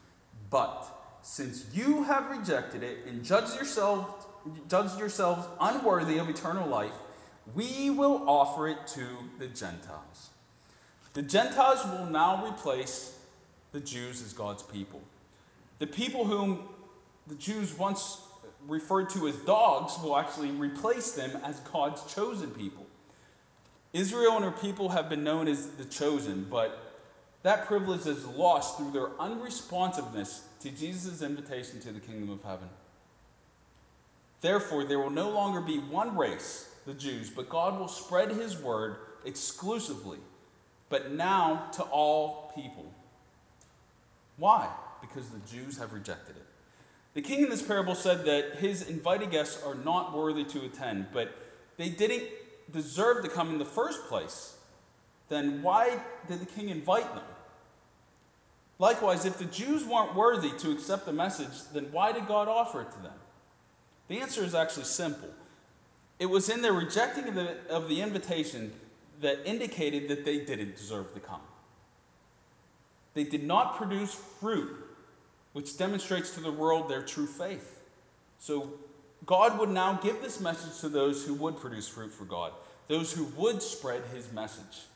But 0.49 0.87
since 1.21 1.67
you 1.75 2.05
have 2.05 2.31
rejected 2.31 2.83
it 2.83 3.05
and 3.07 3.23
judged 3.23 3.55
yourselves, 3.55 4.27
judged 4.69 4.99
yourselves 4.99 5.47
unworthy 5.61 6.17
of 6.17 6.31
eternal 6.31 6.67
life, 6.67 6.95
we 7.55 7.91
will 7.91 8.29
offer 8.29 8.69
it 8.69 8.87
to 8.89 9.07
the 9.39 9.49
Gentiles. 9.49 10.31
The 11.13 11.23
Gentiles 11.23 11.85
will 11.85 12.07
now 12.07 12.47
replace 12.47 13.19
the 13.73 13.81
Jews 13.81 14.23
as 14.23 14.33
God's 14.33 14.63
people. 14.63 15.03
The 15.79 15.87
people 15.87 16.25
whom 16.25 16.69
the 17.27 17.35
Jews 17.35 17.77
once 17.77 18.23
referred 18.67 19.11
to 19.11 19.29
as 19.29 19.37
dogs 19.37 19.99
will 20.03 20.17
actually 20.17 20.51
replace 20.51 21.13
them 21.13 21.39
as 21.43 21.61
God's 21.61 22.13
chosen 22.13 22.51
people. 22.51 22.87
Israel 23.93 24.37
and 24.37 24.45
her 24.45 24.51
people 24.51 24.91
have 24.91 25.09
been 25.09 25.25
known 25.25 25.49
as 25.49 25.71
the 25.73 25.85
chosen, 25.85 26.47
but 26.51 26.93
that 27.43 27.67
privilege 27.67 28.07
is 28.07 28.25
lost 28.27 28.79
through 28.79 28.93
their 28.93 29.09
unresponsiveness 29.21 30.43
to 30.61 30.71
Jesus' 30.71 31.23
invitation 31.23 31.81
to 31.81 31.93
the 31.93 32.01
kingdom 32.01 32.31
of 32.31 32.43
heaven. 32.43 32.69
Therefore, 34.41 34.85
there 34.85 34.99
will 34.99 35.11
no 35.11 35.31
longer 35.31 35.61
be 35.61 35.79
one 35.79 36.17
race, 36.17 36.75
the 36.87 36.95
Jews, 36.95 37.31
but 37.31 37.49
God 37.49 37.79
will 37.79 37.89
spread 37.89 38.31
his 38.31 38.59
word 38.59 38.97
exclusively, 39.25 40.19
but 40.89 41.13
now 41.13 41.69
to 41.75 41.83
all 41.85 42.53
people. 42.55 42.93
Why? 44.37 44.69
Because 45.01 45.29
the 45.29 45.41
Jews 45.41 45.79
have 45.79 45.93
rejected 45.93 46.37
it. 46.37 46.47
The 47.15 47.23
king 47.23 47.43
in 47.43 47.51
this 47.51 47.63
parable 47.63 47.95
said 47.95 48.25
that 48.25 48.57
his 48.57 48.89
invited 48.89 49.31
guests 49.31 49.63
are 49.63 49.75
not 49.75 50.17
worthy 50.17 50.45
to 50.45 50.65
attend, 50.65 51.09
but 51.13 51.35
they 51.77 51.91
didn't 51.91 52.25
deserve 52.71 53.23
to 53.23 53.29
come 53.29 53.51
in 53.51 53.59
the 53.59 53.65
first 53.65 54.07
place. 54.09 54.57
Then 55.29 55.63
why 55.63 56.01
did 56.27 56.41
the 56.41 56.47
king 56.47 56.69
invite 56.69 57.15
them? 57.15 57.25
Likewise, 58.79 59.25
if 59.25 59.39
the 59.39 59.45
Jews 59.45 59.85
weren't 59.85 60.15
worthy 60.15 60.51
to 60.59 60.73
accept 60.73 61.07
the 61.07 61.13
message, 61.13 61.63
then 61.73 61.89
why 61.93 62.13
did 62.13 62.27
God 62.27 62.49
offer 62.49 62.83
it 62.83 62.91
to 62.93 63.03
them? 63.03 63.13
The 64.09 64.21
answer 64.21 64.43
is 64.43 64.55
actually 64.55 64.85
simple. 64.85 65.29
It 66.19 66.27
was 66.27 66.49
in 66.49 66.63
their 66.63 66.73
rejecting 66.73 67.29
of 67.29 67.35
the, 67.35 67.57
of 67.69 67.89
the 67.89 68.01
invitation 68.01 68.73
that 69.21 69.39
indicated 69.45 70.09
that 70.09 70.25
they 70.25 70.45
didn't 70.45 70.77
deserve 70.77 71.15
to 71.15 71.21
come. 71.21 71.41
They 73.15 73.25
did 73.25 73.45
not 73.45 73.77
produce 73.77 74.15
fruit 74.15 74.71
which 75.53 75.77
demonstrates 75.77 76.31
to 76.35 76.41
the 76.41 76.53
world 76.53 76.89
their 76.89 77.03
true 77.03 77.27
faith. 77.27 77.81
So 78.39 78.73
God 79.27 79.59
would 79.59 79.69
now 79.69 79.95
give 79.95 80.21
this 80.21 80.41
message 80.41 80.81
to 80.81 80.89
those 80.89 81.25
who 81.25 81.35
would 81.35 81.57
produce 81.59 81.89
fruit 81.89 82.13
for 82.13 82.25
God, 82.25 82.53
those 82.89 83.13
who 83.13 83.25
would 83.37 83.63
spread 83.63 84.03
his 84.13 84.33
message. 84.33 84.87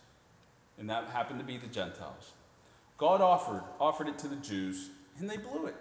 And 0.78 0.90
that 0.90 1.08
happened 1.08 1.38
to 1.38 1.44
be 1.44 1.56
the 1.56 1.66
Gentiles. 1.66 2.32
God 2.98 3.20
offered, 3.20 3.62
offered 3.78 4.08
it 4.08 4.18
to 4.20 4.28
the 4.28 4.36
Jews, 4.36 4.90
and 5.18 5.28
they 5.28 5.36
blew 5.36 5.66
it. 5.66 5.76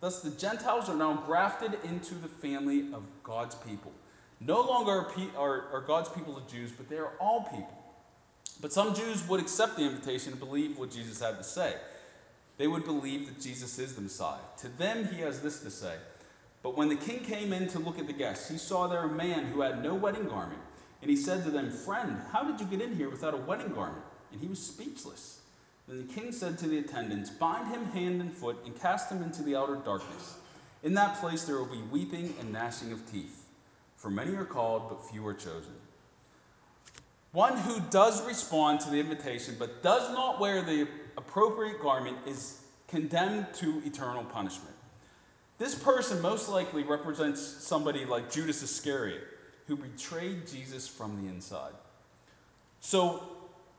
Thus, 0.00 0.20
the 0.20 0.30
Gentiles 0.30 0.88
are 0.88 0.96
now 0.96 1.14
grafted 1.26 1.78
into 1.84 2.14
the 2.14 2.28
family 2.28 2.92
of 2.92 3.02
God's 3.22 3.54
people. 3.54 3.92
No 4.40 4.60
longer 4.60 5.06
are, 5.36 5.64
are 5.72 5.84
God's 5.86 6.08
people 6.08 6.34
the 6.34 6.50
Jews, 6.50 6.72
but 6.72 6.88
they 6.88 6.98
are 6.98 7.12
all 7.20 7.42
people. 7.42 7.82
But 8.60 8.72
some 8.72 8.94
Jews 8.94 9.26
would 9.28 9.40
accept 9.40 9.76
the 9.76 9.82
invitation 9.82 10.32
and 10.32 10.40
believe 10.40 10.78
what 10.78 10.90
Jesus 10.90 11.20
had 11.20 11.38
to 11.38 11.44
say 11.44 11.74
they 12.56 12.66
would 12.66 12.84
believe 12.84 13.26
that 13.26 13.40
Jesus 13.40 13.78
is 13.78 13.94
the 13.94 14.00
Messiah. 14.00 14.40
To 14.58 14.68
them, 14.68 15.08
he 15.08 15.20
has 15.22 15.40
this 15.40 15.60
to 15.60 15.70
say 15.70 15.96
But 16.62 16.76
when 16.76 16.88
the 16.88 16.96
king 16.96 17.20
came 17.20 17.52
in 17.52 17.68
to 17.68 17.78
look 17.78 17.98
at 17.98 18.06
the 18.06 18.12
guests, 18.12 18.48
he 18.48 18.58
saw 18.58 18.86
there 18.86 19.04
a 19.04 19.08
man 19.08 19.46
who 19.46 19.60
had 19.60 19.82
no 19.82 19.94
wedding 19.94 20.28
garment. 20.28 20.60
And 21.02 21.10
he 21.10 21.16
said 21.16 21.44
to 21.44 21.50
them, 21.50 21.70
Friend, 21.70 22.18
how 22.32 22.44
did 22.44 22.60
you 22.60 22.66
get 22.66 22.80
in 22.80 22.96
here 22.96 23.10
without 23.10 23.34
a 23.34 23.38
wedding 23.38 23.74
garment? 23.74 24.04
And 24.32 24.40
he 24.40 24.46
was 24.46 24.58
speechless. 24.58 25.40
Then 25.86 26.06
the 26.06 26.12
king 26.12 26.32
said 26.32 26.58
to 26.58 26.66
the 26.66 26.78
attendants, 26.78 27.28
Bind 27.28 27.68
him 27.68 27.86
hand 27.86 28.20
and 28.20 28.32
foot 28.32 28.56
and 28.64 28.78
cast 28.80 29.10
him 29.10 29.22
into 29.22 29.42
the 29.42 29.54
outer 29.54 29.76
darkness. 29.76 30.36
In 30.82 30.94
that 30.94 31.16
place 31.16 31.44
there 31.44 31.56
will 31.56 31.66
be 31.66 31.82
weeping 31.82 32.34
and 32.40 32.52
gnashing 32.52 32.92
of 32.92 33.10
teeth, 33.10 33.46
for 33.96 34.10
many 34.10 34.34
are 34.34 34.44
called, 34.44 34.88
but 34.88 35.10
few 35.10 35.26
are 35.26 35.34
chosen. 35.34 35.74
One 37.32 37.58
who 37.58 37.80
does 37.90 38.24
respond 38.26 38.80
to 38.80 38.90
the 38.90 39.00
invitation, 39.00 39.56
but 39.58 39.82
does 39.82 40.10
not 40.12 40.40
wear 40.40 40.62
the 40.62 40.86
appropriate 41.16 41.80
garment 41.80 42.18
is 42.26 42.60
condemned 42.88 43.52
to 43.54 43.82
eternal 43.84 44.24
punishment. 44.24 44.74
This 45.58 45.74
person 45.74 46.20
most 46.20 46.48
likely 46.48 46.82
represents 46.82 47.40
somebody 47.40 48.04
like 48.04 48.30
Judas 48.30 48.62
Iscariot, 48.62 49.22
who 49.66 49.76
betrayed 49.76 50.46
Jesus 50.46 50.88
from 50.88 51.22
the 51.22 51.28
inside. 51.28 51.72
So, 52.80 53.22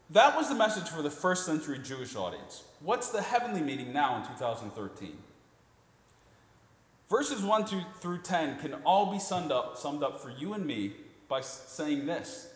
that 0.10 0.36
was 0.36 0.50
the 0.50 0.56
message 0.56 0.88
for 0.89 1.02
the 1.02 1.10
first 1.10 1.45
century 1.45 1.80
Jewish 1.80 2.15
audience. 2.15 2.63
What's 2.80 3.10
the 3.10 3.21
heavenly 3.21 3.62
meaning 3.62 3.91
now 3.91 4.17
in 4.17 4.28
2013? 4.28 5.17
Verses 7.10 7.41
1 7.43 7.65
through 8.00 8.21
10 8.21 8.60
can 8.60 8.76
all 8.86 9.12
be 9.12 9.19
summed 9.19 9.52
up, 9.52 9.78
summed 9.78 10.04
up 10.04 10.21
for 10.21 10.30
you 10.30 10.54
and 10.54 10.65
me 10.65 10.93
by 11.28 11.41
saying 11.41 12.06
this 12.06 12.50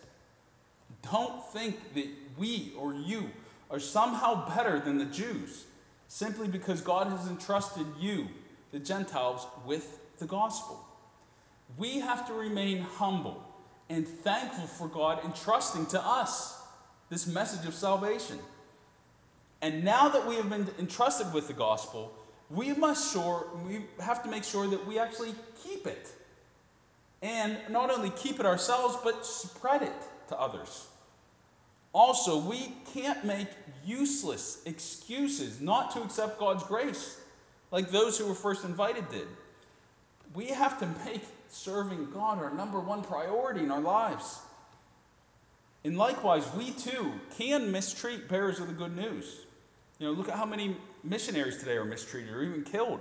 Don't 1.10 1.44
think 1.52 1.94
that 1.94 2.06
we 2.36 2.72
or 2.78 2.94
you 2.94 3.30
are 3.70 3.80
somehow 3.80 4.48
better 4.54 4.80
than 4.80 4.98
the 4.98 5.04
Jews 5.04 5.66
simply 6.08 6.48
because 6.48 6.80
God 6.80 7.06
has 7.06 7.28
entrusted 7.28 7.86
you, 7.98 8.28
the 8.72 8.80
Gentiles, 8.80 9.46
with 9.64 9.98
the 10.18 10.26
gospel. 10.26 10.84
We 11.78 12.00
have 12.00 12.26
to 12.26 12.34
remain 12.34 12.82
humble 12.82 13.46
and 13.88 14.06
thankful 14.06 14.66
for 14.66 14.88
God 14.88 15.24
entrusting 15.24 15.86
to 15.86 16.04
us 16.04 16.60
this 17.10 17.26
message 17.26 17.66
of 17.66 17.74
salvation. 17.74 18.38
And 19.62 19.84
now 19.84 20.08
that 20.08 20.26
we 20.26 20.36
have 20.36 20.48
been 20.48 20.68
entrusted 20.78 21.32
with 21.32 21.46
the 21.48 21.52
gospel, 21.52 22.12
we 22.48 22.72
must 22.72 23.12
sure 23.12 23.46
we 23.66 23.82
have 24.00 24.22
to 24.24 24.28
make 24.28 24.42
sure 24.42 24.66
that 24.66 24.86
we 24.86 24.98
actually 24.98 25.34
keep 25.62 25.86
it. 25.86 26.08
And 27.22 27.56
not 27.68 27.90
only 27.90 28.10
keep 28.10 28.40
it 28.40 28.46
ourselves, 28.46 28.96
but 29.04 29.26
spread 29.26 29.82
it 29.82 29.92
to 30.28 30.40
others. 30.40 30.86
Also, 31.92 32.38
we 32.38 32.74
can't 32.94 33.24
make 33.24 33.48
useless 33.84 34.62
excuses 34.64 35.60
not 35.60 35.90
to 35.92 36.02
accept 36.02 36.38
God's 36.38 36.62
grace. 36.64 37.18
like 37.70 37.90
those 37.90 38.18
who 38.18 38.26
were 38.26 38.34
first 38.34 38.64
invited 38.64 39.08
did. 39.10 39.28
We 40.34 40.46
have 40.48 40.78
to 40.80 40.86
make 41.04 41.22
serving 41.48 42.10
God 42.12 42.38
our 42.38 42.52
number 42.52 42.78
one 42.78 43.02
priority 43.02 43.60
in 43.60 43.70
our 43.70 43.80
lives. 43.80 44.40
And 45.84 45.96
likewise, 45.96 46.44
we 46.54 46.70
too 46.72 47.14
can 47.36 47.72
mistreat 47.72 48.28
bearers 48.28 48.60
of 48.60 48.66
the 48.66 48.72
good 48.72 48.94
news. 48.94 49.40
You 49.98 50.06
know, 50.06 50.12
look 50.12 50.28
at 50.28 50.36
how 50.36 50.46
many 50.46 50.76
missionaries 51.02 51.58
today 51.58 51.76
are 51.76 51.84
mistreated 51.84 52.32
or 52.32 52.42
even 52.42 52.64
killed, 52.64 53.00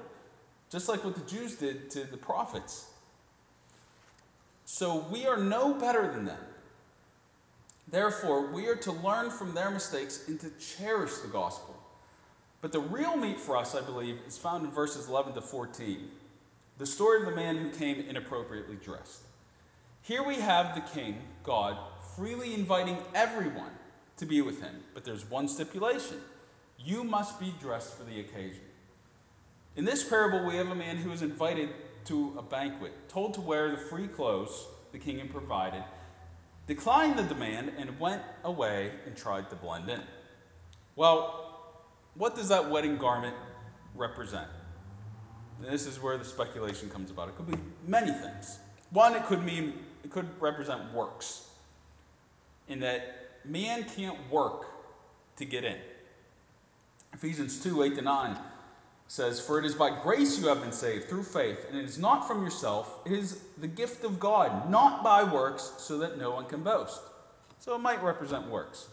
just 0.71 0.87
like 0.87 1.03
what 1.03 1.15
the 1.15 1.29
Jews 1.29 1.55
did 1.55 1.89
to 1.91 2.03
the 2.03 2.17
prophets. 2.17 2.89
So 4.65 5.05
we 5.11 5.25
are 5.25 5.37
no 5.37 5.73
better 5.73 6.11
than 6.11 6.25
them. 6.25 6.39
Therefore, 7.89 8.51
we 8.51 8.67
are 8.67 8.75
to 8.77 8.91
learn 8.91 9.31
from 9.31 9.53
their 9.53 9.71
mistakes 9.71 10.27
and 10.27 10.39
to 10.41 10.51
cherish 10.51 11.17
the 11.17 11.27
gospel. 11.27 11.75
But 12.61 12.71
the 12.71 12.79
real 12.79 13.15
meat 13.15 13.39
for 13.39 13.57
us, 13.57 13.73
I 13.73 13.81
believe, 13.81 14.19
is 14.27 14.37
found 14.37 14.65
in 14.65 14.71
verses 14.71 15.07
11 15.07 15.33
to 15.33 15.41
14. 15.41 16.09
The 16.77 16.85
story 16.85 17.21
of 17.21 17.25
the 17.25 17.35
man 17.35 17.57
who 17.57 17.69
came 17.71 17.99
inappropriately 17.99 18.75
dressed. 18.75 19.23
Here 20.01 20.23
we 20.23 20.35
have 20.35 20.75
the 20.75 20.81
king, 20.81 21.21
God, 21.43 21.77
freely 22.15 22.53
inviting 22.53 22.97
everyone 23.15 23.71
to 24.17 24.25
be 24.25 24.41
with 24.41 24.61
him. 24.61 24.83
But 24.93 25.05
there's 25.05 25.29
one 25.29 25.47
stipulation 25.47 26.17
you 26.77 27.03
must 27.03 27.39
be 27.39 27.53
dressed 27.59 27.97
for 27.97 28.03
the 28.03 28.19
occasion. 28.19 28.61
In 29.75 29.85
this 29.85 30.07
parable, 30.07 30.45
we 30.45 30.55
have 30.55 30.69
a 30.69 30.75
man 30.75 30.97
who 30.97 31.11
is 31.11 31.21
invited 31.21 31.69
to 32.05 32.33
a 32.37 32.41
banquet, 32.41 33.09
told 33.09 33.33
to 33.33 33.41
wear 33.41 33.71
the 33.71 33.77
free 33.77 34.07
clothes 34.07 34.65
the 34.91 34.99
king 34.99 35.19
had 35.19 35.31
provided, 35.31 35.83
declined 36.69 37.17
the 37.17 37.23
demand, 37.23 37.71
and 37.79 37.99
went 37.99 38.21
away 38.43 38.91
and 39.07 39.17
tried 39.17 39.49
to 39.49 39.55
blend 39.55 39.89
in. 39.89 40.01
Well, 40.95 41.73
what 42.13 42.35
does 42.35 42.49
that 42.49 42.69
wedding 42.69 42.97
garment 42.97 43.35
represent? 43.95 44.47
And 45.57 45.73
this 45.73 45.87
is 45.87 45.99
where 45.99 46.15
the 46.15 46.23
speculation 46.23 46.87
comes 46.89 47.09
about. 47.09 47.27
It 47.27 47.35
could 47.37 47.47
be 47.47 47.57
many 47.87 48.11
things. 48.11 48.59
One, 48.91 49.15
it 49.15 49.25
could 49.25 49.43
mean 49.43 49.73
it 50.03 50.11
could 50.11 50.27
represent 50.39 50.93
works, 50.93 51.47
in 52.67 52.79
that 52.81 53.31
man 53.43 53.83
can't 53.83 54.17
work 54.31 54.67
to 55.37 55.45
get 55.45 55.63
in. 55.63 55.77
Ephesians 57.13 57.63
2 57.63 57.81
8 57.81 57.95
to 57.95 58.01
9 58.03 58.37
says, 59.09 59.41
For 59.41 59.57
it 59.57 59.65
is 59.65 59.73
by 59.73 59.89
grace 59.89 60.39
you 60.39 60.47
have 60.47 60.61
been 60.61 60.71
saved 60.71 61.09
through 61.09 61.23
faith, 61.23 61.65
and 61.67 61.77
it 61.77 61.83
is 61.83 61.97
not 61.97 62.27
from 62.27 62.43
yourself, 62.43 62.99
it 63.05 63.11
is 63.11 63.41
the 63.57 63.67
gift 63.67 64.05
of 64.05 64.19
God, 64.19 64.69
not 64.69 65.03
by 65.03 65.23
works, 65.23 65.73
so 65.77 65.97
that 65.97 66.17
no 66.17 66.31
one 66.31 66.45
can 66.45 66.61
boast. 66.61 67.01
So 67.59 67.75
it 67.75 67.79
might 67.79 68.01
represent 68.03 68.47
works. 68.47 68.87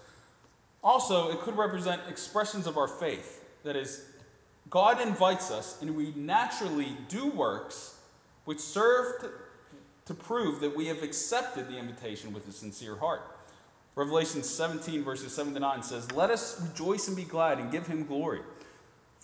Also, 0.83 1.31
it 1.31 1.41
could 1.41 1.57
represent 1.57 2.01
expressions 2.09 2.67
of 2.67 2.79
our 2.79 2.89
faith. 2.89 3.45
That 3.63 3.77
is, 3.77 4.07
God 4.71 5.01
invites 5.03 5.51
us, 5.51 5.81
and 5.83 5.95
we 5.95 6.13
naturally 6.17 6.97
do 7.09 7.31
works 7.31 7.99
which 8.47 8.61
serve 8.61 9.21
to, 9.21 9.31
to 10.07 10.15
prove 10.15 10.61
that 10.61 10.75
we 10.75 10.87
have 10.87 11.03
accepted 11.03 11.69
the 11.69 11.77
invitation 11.77 12.33
with 12.33 12.49
a 12.49 12.53
sincere 12.53 12.97
heart. 12.97 13.21
Revelation 13.95 14.43
17, 14.43 15.05
verses 15.05 15.35
7 15.35 15.53
to 15.53 15.61
9 15.61 15.83
says, 15.83 16.11
Let 16.13 16.31
us 16.31 16.61
rejoice 16.63 17.07
and 17.07 17.17
be 17.17 17.25
glad 17.25 17.59
and 17.59 17.71
give 17.71 17.87
him 17.87 18.07
glory. 18.07 18.41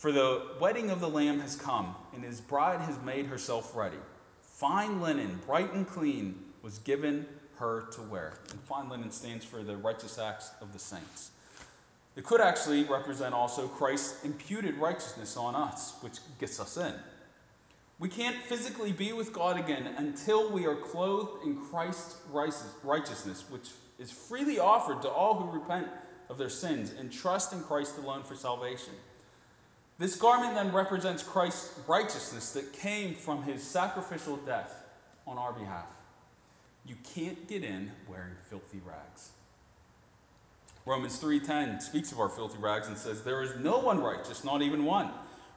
For 0.02 0.10
the 0.10 0.42
wedding 0.58 0.90
of 0.90 0.98
the 0.98 1.08
Lamb 1.08 1.38
has 1.38 1.54
come, 1.54 1.94
and 2.12 2.24
his 2.24 2.40
bride 2.40 2.80
has 2.80 3.00
made 3.02 3.26
herself 3.26 3.76
ready. 3.76 4.00
Fine 4.40 5.00
linen, 5.00 5.38
bright 5.46 5.72
and 5.74 5.86
clean, 5.86 6.40
was 6.60 6.78
given 6.78 7.24
her 7.58 7.82
to 7.92 8.02
wear. 8.02 8.40
And 8.50 8.60
fine 8.62 8.88
linen 8.88 9.12
stands 9.12 9.44
for 9.44 9.62
the 9.62 9.76
righteous 9.76 10.18
acts 10.18 10.50
of 10.60 10.72
the 10.72 10.80
saints. 10.80 11.30
It 12.16 12.24
could 12.24 12.40
actually 12.40 12.82
represent 12.82 13.32
also 13.32 13.68
Christ's 13.68 14.24
imputed 14.24 14.76
righteousness 14.78 15.36
on 15.36 15.54
us, 15.54 15.94
which 16.00 16.18
gets 16.40 16.58
us 16.58 16.76
in. 16.76 16.94
We 18.00 18.08
can't 18.08 18.42
physically 18.42 18.90
be 18.90 19.12
with 19.12 19.32
God 19.32 19.56
again 19.56 19.86
until 19.96 20.50
we 20.50 20.66
are 20.66 20.74
clothed 20.74 21.46
in 21.46 21.54
Christ's 21.54 22.16
righteousness, 22.32 23.44
which 23.48 23.68
is 24.00 24.10
freely 24.10 24.58
offered 24.58 25.00
to 25.02 25.08
all 25.08 25.36
who 25.36 25.56
repent 25.56 25.86
of 26.28 26.38
their 26.38 26.48
sins 26.48 26.92
and 26.98 27.12
trust 27.12 27.52
in 27.52 27.60
Christ 27.60 27.98
alone 27.98 28.24
for 28.24 28.34
salvation. 28.34 28.94
This 30.02 30.16
garment 30.16 30.56
then 30.56 30.72
represents 30.72 31.22
Christ's 31.22 31.78
righteousness 31.86 32.50
that 32.54 32.72
came 32.72 33.14
from 33.14 33.44
his 33.44 33.62
sacrificial 33.62 34.36
death 34.36 34.82
on 35.28 35.38
our 35.38 35.52
behalf. 35.52 35.86
You 36.84 36.96
can't 37.14 37.46
get 37.46 37.62
in 37.62 37.92
wearing 38.08 38.32
filthy 38.50 38.80
rags. 38.84 39.30
Romans 40.84 41.20
3:10 41.20 41.80
speaks 41.80 42.10
of 42.10 42.18
our 42.18 42.28
filthy 42.28 42.58
rags 42.58 42.88
and 42.88 42.98
says 42.98 43.22
there 43.22 43.44
is 43.44 43.54
no 43.60 43.78
one 43.78 44.02
righteous, 44.02 44.42
not 44.42 44.60
even 44.60 44.84
one. 44.84 45.12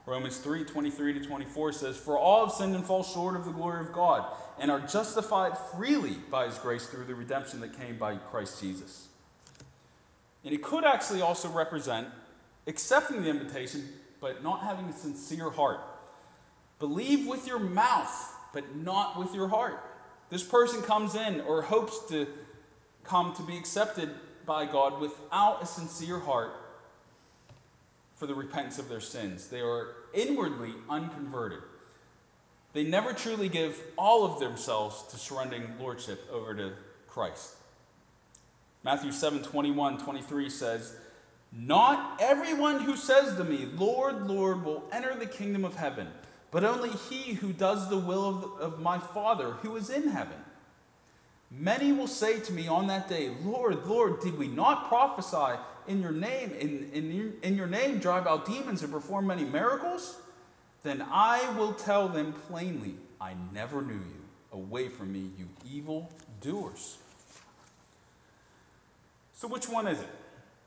Romans 0.06 0.38
3:23 0.38 1.14
to 1.14 1.26
24 1.26 1.72
says 1.72 1.98
for 1.98 2.16
all 2.16 2.46
have 2.46 2.54
sinned 2.54 2.76
and 2.76 2.86
fall 2.86 3.02
short 3.02 3.36
of 3.36 3.46
the 3.46 3.52
glory 3.52 3.80
of 3.80 3.92
God 3.92 4.32
and 4.60 4.70
are 4.70 4.80
justified 4.80 5.58
freely 5.58 6.18
by 6.30 6.46
his 6.46 6.60
grace 6.60 6.86
through 6.86 7.06
the 7.06 7.16
redemption 7.16 7.62
that 7.62 7.76
came 7.76 7.98
by 7.98 8.18
Christ 8.18 8.62
Jesus. 8.62 9.08
And 10.44 10.54
it 10.54 10.62
could 10.62 10.86
actually 10.86 11.22
also 11.22 11.50
represent 11.50 12.10
accepting 12.68 13.24
the 13.24 13.30
invitation 13.30 13.92
but 14.20 14.44
not 14.44 14.62
having 14.62 14.86
a 14.86 14.94
sincere 14.94 15.50
heart. 15.50 15.82
Believe 16.80 17.28
with 17.28 17.48
your 17.48 17.60
mouth 17.60 18.34
but 18.56 18.74
not 18.74 19.20
with 19.20 19.36
your 19.36 19.50
heart. 19.50 19.84
This 20.30 20.42
person 20.42 20.82
comes 20.82 21.14
in 21.14 21.42
or 21.42 21.62
hopes 21.62 22.00
to 22.10 22.26
come 23.04 23.36
to 23.36 23.44
be 23.44 23.58
accepted 23.58 24.10
by 24.46 24.66
God 24.66 25.00
without 25.02 25.62
a 25.62 25.66
sincere 25.66 26.20
heart 26.20 26.54
for 28.16 28.26
the 28.26 28.34
repentance 28.34 28.80
of 28.80 28.88
their 28.88 29.02
sins. 29.02 29.48
They 29.48 29.60
are 29.60 29.90
inwardly 30.14 30.74
unconverted. 30.90 31.60
They 32.72 32.84
never 32.84 33.14
truly 33.14 33.50
give 33.50 33.82
all 33.98 34.26
of 34.26 34.40
themselves 34.40 35.04
to 35.12 35.18
surrendering 35.18 35.76
lordship 35.80 36.26
over 36.32 36.56
to 36.56 36.74
Christ. 37.08 37.56
Matthew 38.84 39.12
7 39.12 39.44
21, 39.44 39.98
23 39.98 40.50
says, 40.50 40.96
Not 41.52 42.20
everyone 42.22 42.82
who 42.82 42.98
says 42.98 43.36
to 43.36 43.44
me, 43.44 43.68
Lord, 43.76 44.28
Lord, 44.28 44.64
will 44.64 44.84
enter 44.92 45.16
the 45.16 45.26
kingdom 45.26 45.64
of 45.64 45.76
heaven, 45.76 46.08
but 46.52 46.64
only 46.64 46.90
he 46.90 47.34
who 47.36 47.54
does 47.54 47.90
the 47.90 47.98
will 47.98 48.26
of, 48.26 48.62
of 48.62 48.80
my 48.82 49.00
Father 49.00 49.52
who 49.52 49.76
is 49.76 49.90
in 49.90 50.10
heaven. 50.10 50.38
Many 51.52 51.92
will 51.94 52.08
say 52.08 52.40
to 52.42 52.54
me 52.54 52.68
on 52.68 52.88
that 52.88 53.08
day, 53.08 53.32
Lord, 53.44 53.86
Lord, 53.86 54.20
did 54.20 54.38
we 54.38 54.48
not 54.48 54.88
prophesy 54.90 55.60
in 55.88 56.02
your 56.02 56.12
name, 56.12 56.52
in, 56.52 56.90
in, 56.92 57.34
in 57.42 57.56
your 57.56 57.68
name 57.68 58.00
drive 58.00 58.28
out 58.28 58.46
demons 58.46 58.84
and 58.84 58.92
perform 58.92 59.28
many 59.28 59.46
miracles? 59.46 60.18
Then 60.84 61.06
I 61.10 61.50
will 61.58 61.74
tell 61.74 62.10
them 62.10 62.34
plainly, 62.34 62.96
I 63.22 63.34
never 63.54 63.82
knew 63.82 63.94
you. 63.94 64.26
Away 64.52 64.88
from 64.88 65.12
me, 65.12 65.32
you 65.38 65.48
evil 65.70 66.12
doers. 66.42 66.98
So, 69.34 69.48
which 69.48 69.68
one 69.68 69.88
is 69.88 70.00
it? 70.00 70.10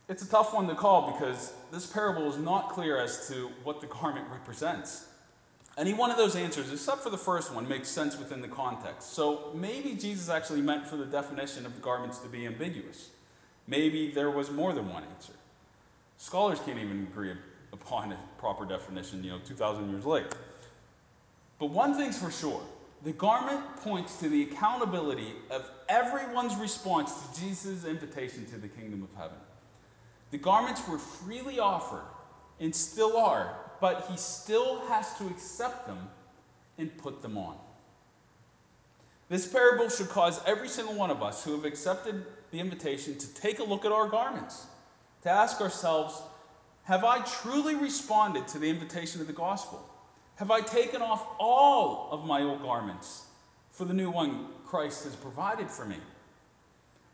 It's 0.09 0.23
a 0.23 0.29
tough 0.29 0.55
one 0.55 0.67
to 0.69 0.75
call 0.75 1.13
because 1.13 1.53
this 1.71 1.87
parable 1.87 2.31
is 2.31 2.39
not 2.39 2.71
clear 2.71 2.99
as 2.99 3.29
to 3.29 3.51
what 3.63 3.83
the 3.83 3.87
garment 3.87 4.27
represents. 4.31 5.07
Any 5.77 5.93
one 5.93 6.11
of 6.11 6.17
those 6.17 6.35
answers, 6.35 6.73
except 6.73 7.03
for 7.03 7.11
the 7.11 7.19
first 7.19 7.55
one, 7.55 7.69
makes 7.69 7.89
sense 7.89 8.19
within 8.19 8.41
the 8.41 8.49
context. 8.49 9.13
So 9.13 9.53
maybe 9.55 9.95
Jesus 9.95 10.31
actually 10.31 10.63
meant 10.63 10.87
for 10.87 10.97
the 10.97 11.05
definition 11.05 11.67
of 11.67 11.75
the 11.75 11.81
garments 11.81 12.19
to 12.21 12.29
be 12.29 12.47
ambiguous. 12.47 13.11
Maybe 13.67 14.11
there 14.11 14.31
was 14.31 14.51
more 14.51 14.73
than 14.73 14.89
one 14.89 15.05
answer. 15.05 15.35
Scholars 16.17 16.59
can't 16.65 16.79
even 16.79 17.07
agree 17.11 17.35
upon 17.73 18.11
a 18.13 18.19
proper 18.39 18.65
definition, 18.65 19.23
you 19.23 19.31
know, 19.31 19.39
2,000 19.47 19.91
years 19.91 20.07
later. 20.07 20.31
But 21.59 21.67
one 21.67 21.95
thing's 21.95 22.19
for 22.19 22.31
sure 22.31 22.63
the 23.05 23.13
garment 23.13 23.77
points 23.77 24.19
to 24.19 24.29
the 24.29 24.43
accountability 24.43 25.33
of 25.51 25.71
everyone's 25.89 26.57
response 26.57 27.13
to 27.13 27.41
Jesus' 27.41 27.85
invitation 27.85 28.45
to 28.47 28.57
the 28.57 28.67
kingdom 28.67 29.05
of 29.05 29.17
heaven. 29.17 29.37
The 30.31 30.39
garments 30.39 30.87
were 30.89 30.99
freely 30.99 31.59
offered 31.59 32.05
and 32.61 32.75
still 32.75 33.17
are 33.17 33.57
but 33.81 34.07
he 34.11 34.17
still 34.17 34.87
has 34.87 35.17
to 35.19 35.27
accept 35.27 35.87
them 35.87 36.11
and 36.77 36.97
put 36.99 37.23
them 37.23 37.37
on. 37.37 37.57
This 39.29 39.47
parable 39.47 39.89
should 39.89 40.09
cause 40.09 40.41
every 40.47 40.69
single 40.69 40.95
one 40.95 41.11
of 41.11 41.23
us 41.23 41.45
who 41.45 41.53
have 41.53 41.65
accepted 41.65 42.25
the 42.51 42.61
invitation 42.61 43.19
to 43.19 43.35
take 43.35 43.59
a 43.59 43.65
look 43.65 43.85
at 43.85 43.93
our 43.93 44.09
garments, 44.09 44.67
to 45.23 45.31
ask 45.31 45.61
ourselves, 45.61 46.23
have 46.85 47.05
I 47.05 47.21
truly 47.21 47.75
responded 47.75 48.49
to 48.49 48.59
the 48.59 48.71
invitation 48.71 49.21
of 49.21 49.27
the 49.27 49.33
gospel? 49.35 49.87
Have 50.37 50.51
I 50.51 50.61
taken 50.61 51.03
off 51.03 51.27
all 51.39 52.09
of 52.11 52.25
my 52.25 52.43
old 52.43 52.63
garments 52.63 53.27
for 53.71 53.85
the 53.85 53.93
new 53.93 54.11
one 54.11 54.47
Christ 54.65 55.05
has 55.05 55.15
provided 55.15 55.71
for 55.71 55.85
me? 55.85 55.99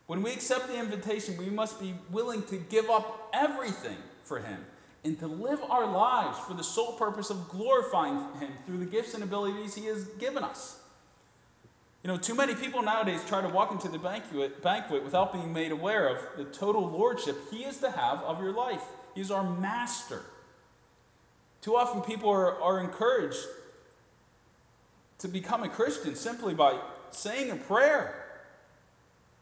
When 0.07 0.23
we 0.23 0.33
accept 0.33 0.69
the 0.69 0.79
invitation, 0.79 1.37
we 1.37 1.47
must 1.47 1.81
be 1.81 1.95
willing 2.11 2.43
to 2.45 2.57
give 2.57 2.91
up 2.91 3.31
everything 3.33 3.97
for 4.23 4.39
Him 4.39 4.65
and 5.03 5.19
to 5.19 5.27
live 5.27 5.61
our 5.63 5.87
lives 5.87 6.39
for 6.39 6.55
the 6.55 6.65
sole 6.65 6.93
purpose 6.93 7.31
of 7.31 7.49
glorifying 7.49 8.19
Him 8.39 8.53
through 8.67 8.79
the 8.79 8.87
gifts 8.87 9.15
and 9.15 9.23
abilities 9.23 9.75
He 9.75 9.87
has 9.87 10.05
given 10.19 10.45
us. 10.45 10.81
You 12.03 12.09
know, 12.09 12.19
too 12.19 12.35
many 12.35 12.55
people 12.55 12.83
nowadays 12.83 13.23
try 13.27 13.41
to 13.41 13.49
walk 13.49 13.73
into 13.73 13.89
the 13.89 13.99
banquet, 13.99 14.63
banquet 14.63 15.05
without 15.05 15.33
being 15.33 15.55
made 15.55 15.73
aware 15.73 16.07
of 16.09 16.19
the 16.37 16.45
total 16.45 16.87
lordship 16.87 17.37
He 17.51 17.65
is 17.65 17.79
to 17.79 17.91
have 17.91 18.21
of 18.23 18.41
your 18.41 18.53
life. 18.53 18.83
He 19.15 19.23
is 19.23 19.31
our 19.31 19.45
master. 19.59 20.23
Too 21.63 21.77
often 21.77 22.03
people 22.03 22.29
are, 22.29 22.61
are 22.61 22.79
encouraged 22.79 23.39
to 25.19 25.29
become 25.29 25.63
a 25.63 25.69
Christian 25.69 26.15
simply 26.15 26.53
by 26.53 26.79
saying 27.11 27.51
a 27.51 27.57
prayer 27.57 28.24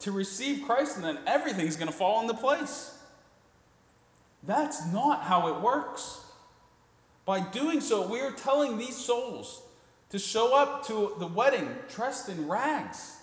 to 0.03 0.13
receive 0.13 0.65
Christ, 0.65 0.97
and 0.97 1.05
then 1.05 1.19
everything's 1.27 1.77
going 1.77 1.91
to 1.91 1.97
fall 1.97 2.21
into 2.21 2.35
place. 2.35 2.99
That's 4.43 4.93
not 4.93 5.23
how 5.23 5.49
it 5.49 5.61
works. 5.61 6.21
By 7.25 7.41
doing 7.41 7.81
so, 7.81 8.07
we 8.07 8.21
are 8.21 8.33
telling 8.33 8.79
these 8.79 8.97
souls 8.97 9.63
to 10.11 10.19
show 10.19 10.57
up 10.57 10.87
to 10.89 11.15
the 11.19 11.27
wedding 11.27 11.77
dressed 11.89 12.29
in 12.29 12.49
rags 12.49 13.17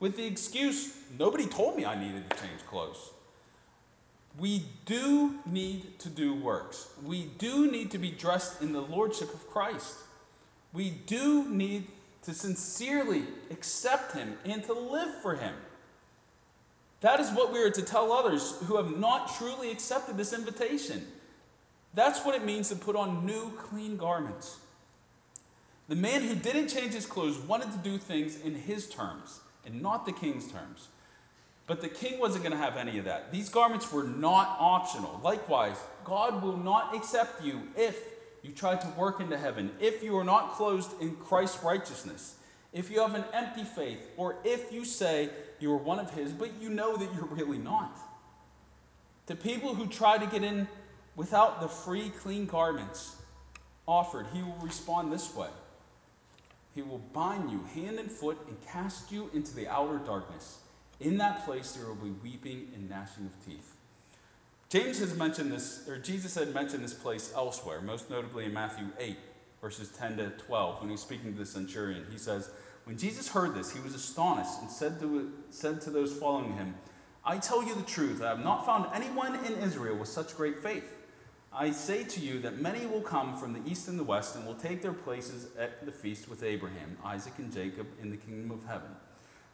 with 0.00 0.16
the 0.16 0.26
excuse 0.26 0.96
nobody 1.18 1.46
told 1.46 1.76
me 1.76 1.84
I 1.84 1.98
needed 1.98 2.28
to 2.30 2.36
change 2.36 2.64
clothes. 2.68 3.10
We 4.38 4.64
do 4.84 5.36
need 5.46 5.98
to 6.00 6.08
do 6.08 6.34
works. 6.34 6.88
We 7.04 7.30
do 7.38 7.70
need 7.70 7.90
to 7.92 7.98
be 7.98 8.10
dressed 8.10 8.60
in 8.60 8.72
the 8.72 8.80
lordship 8.80 9.32
of 9.32 9.48
Christ. 9.48 9.98
We 10.72 10.90
do 10.90 11.48
need 11.48 11.86
to 12.22 12.34
sincerely 12.34 13.24
accept 13.50 14.12
Him 14.12 14.34
and 14.44 14.64
to 14.64 14.72
live 14.72 15.22
for 15.22 15.36
Him. 15.36 15.54
That 17.04 17.20
is 17.20 17.30
what 17.32 17.52
we 17.52 17.62
are 17.62 17.70
to 17.70 17.82
tell 17.82 18.14
others 18.14 18.56
who 18.64 18.78
have 18.78 18.96
not 18.96 19.36
truly 19.36 19.70
accepted 19.70 20.16
this 20.16 20.32
invitation. 20.32 21.06
That's 21.92 22.24
what 22.24 22.34
it 22.34 22.46
means 22.46 22.70
to 22.70 22.76
put 22.76 22.96
on 22.96 23.26
new, 23.26 23.50
clean 23.58 23.98
garments. 23.98 24.56
The 25.86 25.96
man 25.96 26.22
who 26.22 26.34
didn't 26.34 26.68
change 26.68 26.94
his 26.94 27.04
clothes 27.04 27.36
wanted 27.36 27.72
to 27.72 27.76
do 27.76 27.98
things 27.98 28.40
in 28.40 28.54
his 28.54 28.88
terms 28.88 29.40
and 29.66 29.82
not 29.82 30.06
the 30.06 30.12
king's 30.12 30.50
terms. 30.50 30.88
But 31.66 31.82
the 31.82 31.90
king 31.90 32.18
wasn't 32.18 32.42
going 32.42 32.56
to 32.56 32.64
have 32.64 32.78
any 32.78 32.96
of 32.96 33.04
that. 33.04 33.30
These 33.30 33.50
garments 33.50 33.92
were 33.92 34.04
not 34.04 34.56
optional. 34.58 35.20
Likewise, 35.22 35.76
God 36.04 36.42
will 36.42 36.56
not 36.56 36.96
accept 36.96 37.44
you 37.44 37.64
if 37.76 38.02
you 38.42 38.50
try 38.50 38.76
to 38.76 38.88
work 38.96 39.20
into 39.20 39.36
heaven, 39.36 39.72
if 39.78 40.02
you 40.02 40.16
are 40.16 40.24
not 40.24 40.52
clothed 40.52 40.98
in 41.02 41.16
Christ's 41.16 41.62
righteousness, 41.62 42.36
if 42.74 42.90
you 42.90 43.00
have 43.00 43.14
an 43.14 43.24
empty 43.32 43.62
faith, 43.62 44.10
or 44.16 44.36
if 44.44 44.72
you 44.72 44.84
say 44.84 45.30
you 45.60 45.72
are 45.72 45.78
one 45.78 46.00
of 46.00 46.10
his, 46.10 46.32
but 46.32 46.50
you 46.60 46.68
know 46.68 46.96
that 46.96 47.08
you're 47.14 47.24
really 47.24 47.56
not. 47.56 47.98
To 49.28 49.36
people 49.36 49.74
who 49.74 49.86
try 49.86 50.18
to 50.18 50.26
get 50.26 50.42
in 50.42 50.68
without 51.16 51.60
the 51.60 51.68
free, 51.68 52.10
clean 52.10 52.46
garments 52.46 53.16
offered, 53.86 54.26
he 54.34 54.42
will 54.42 54.58
respond 54.60 55.12
this 55.12 55.34
way 55.34 55.48
He 56.74 56.82
will 56.82 56.98
bind 56.98 57.50
you 57.50 57.64
hand 57.74 57.98
and 57.98 58.10
foot 58.10 58.38
and 58.48 58.56
cast 58.66 59.12
you 59.12 59.30
into 59.32 59.54
the 59.54 59.68
outer 59.68 59.98
darkness. 59.98 60.58
In 61.00 61.16
that 61.18 61.44
place 61.44 61.72
there 61.72 61.86
will 61.86 61.94
be 61.94 62.10
weeping 62.10 62.72
and 62.74 62.90
gnashing 62.90 63.26
of 63.26 63.46
teeth. 63.46 63.76
James 64.68 64.98
has 64.98 65.16
mentioned 65.16 65.52
this, 65.52 65.88
or 65.88 65.98
Jesus 65.98 66.34
had 66.34 66.52
mentioned 66.52 66.82
this 66.82 66.94
place 66.94 67.32
elsewhere, 67.36 67.80
most 67.80 68.10
notably 68.10 68.46
in 68.46 68.52
Matthew 68.52 68.86
8, 68.98 69.16
verses 69.60 69.90
10 69.90 70.16
to 70.16 70.30
12, 70.30 70.80
when 70.80 70.90
he's 70.90 71.00
speaking 71.00 71.32
to 71.32 71.38
the 71.38 71.46
centurion. 71.46 72.04
He 72.10 72.18
says, 72.18 72.50
When 72.84 72.98
Jesus 72.98 73.28
heard 73.28 73.54
this, 73.54 73.72
he 73.72 73.80
was 73.80 73.94
astonished 73.94 74.60
and 74.60 74.70
said 74.70 75.00
to, 75.00 75.32
said 75.50 75.80
to 75.82 75.90
those 75.90 76.12
following 76.12 76.52
him, 76.54 76.74
I 77.24 77.38
tell 77.38 77.64
you 77.64 77.74
the 77.74 77.82
truth, 77.82 78.22
I 78.22 78.28
have 78.28 78.44
not 78.44 78.66
found 78.66 78.86
anyone 78.94 79.34
in 79.46 79.54
Israel 79.54 79.96
with 79.96 80.08
such 80.08 80.36
great 80.36 80.58
faith. 80.58 80.98
I 81.50 81.70
say 81.70 82.04
to 82.04 82.20
you 82.20 82.40
that 82.40 82.60
many 82.60 82.84
will 82.84 83.00
come 83.00 83.38
from 83.38 83.52
the 83.54 83.70
east 83.70 83.88
and 83.88 83.98
the 83.98 84.04
west 84.04 84.36
and 84.36 84.44
will 84.44 84.56
take 84.56 84.82
their 84.82 84.92
places 84.92 85.46
at 85.58 85.86
the 85.86 85.92
feast 85.92 86.28
with 86.28 86.42
Abraham, 86.42 86.98
Isaac, 87.04 87.34
and 87.38 87.52
Jacob 87.52 87.86
in 88.02 88.10
the 88.10 88.16
kingdom 88.16 88.50
of 88.50 88.66
heaven. 88.66 88.90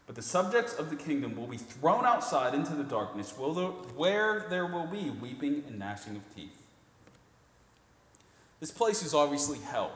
But 0.06 0.16
the 0.16 0.22
subjects 0.22 0.74
of 0.74 0.90
the 0.90 0.96
kingdom 0.96 1.36
will 1.36 1.46
be 1.46 1.58
thrown 1.58 2.04
outside 2.04 2.54
into 2.54 2.74
the 2.74 2.82
darkness, 2.82 3.32
where 3.36 4.46
there 4.48 4.66
will 4.66 4.86
be 4.86 5.10
weeping 5.10 5.62
and 5.68 5.78
gnashing 5.78 6.16
of 6.16 6.34
teeth. 6.34 6.56
This 8.58 8.72
place 8.72 9.04
is 9.04 9.14
obviously 9.14 9.58
hell. 9.58 9.92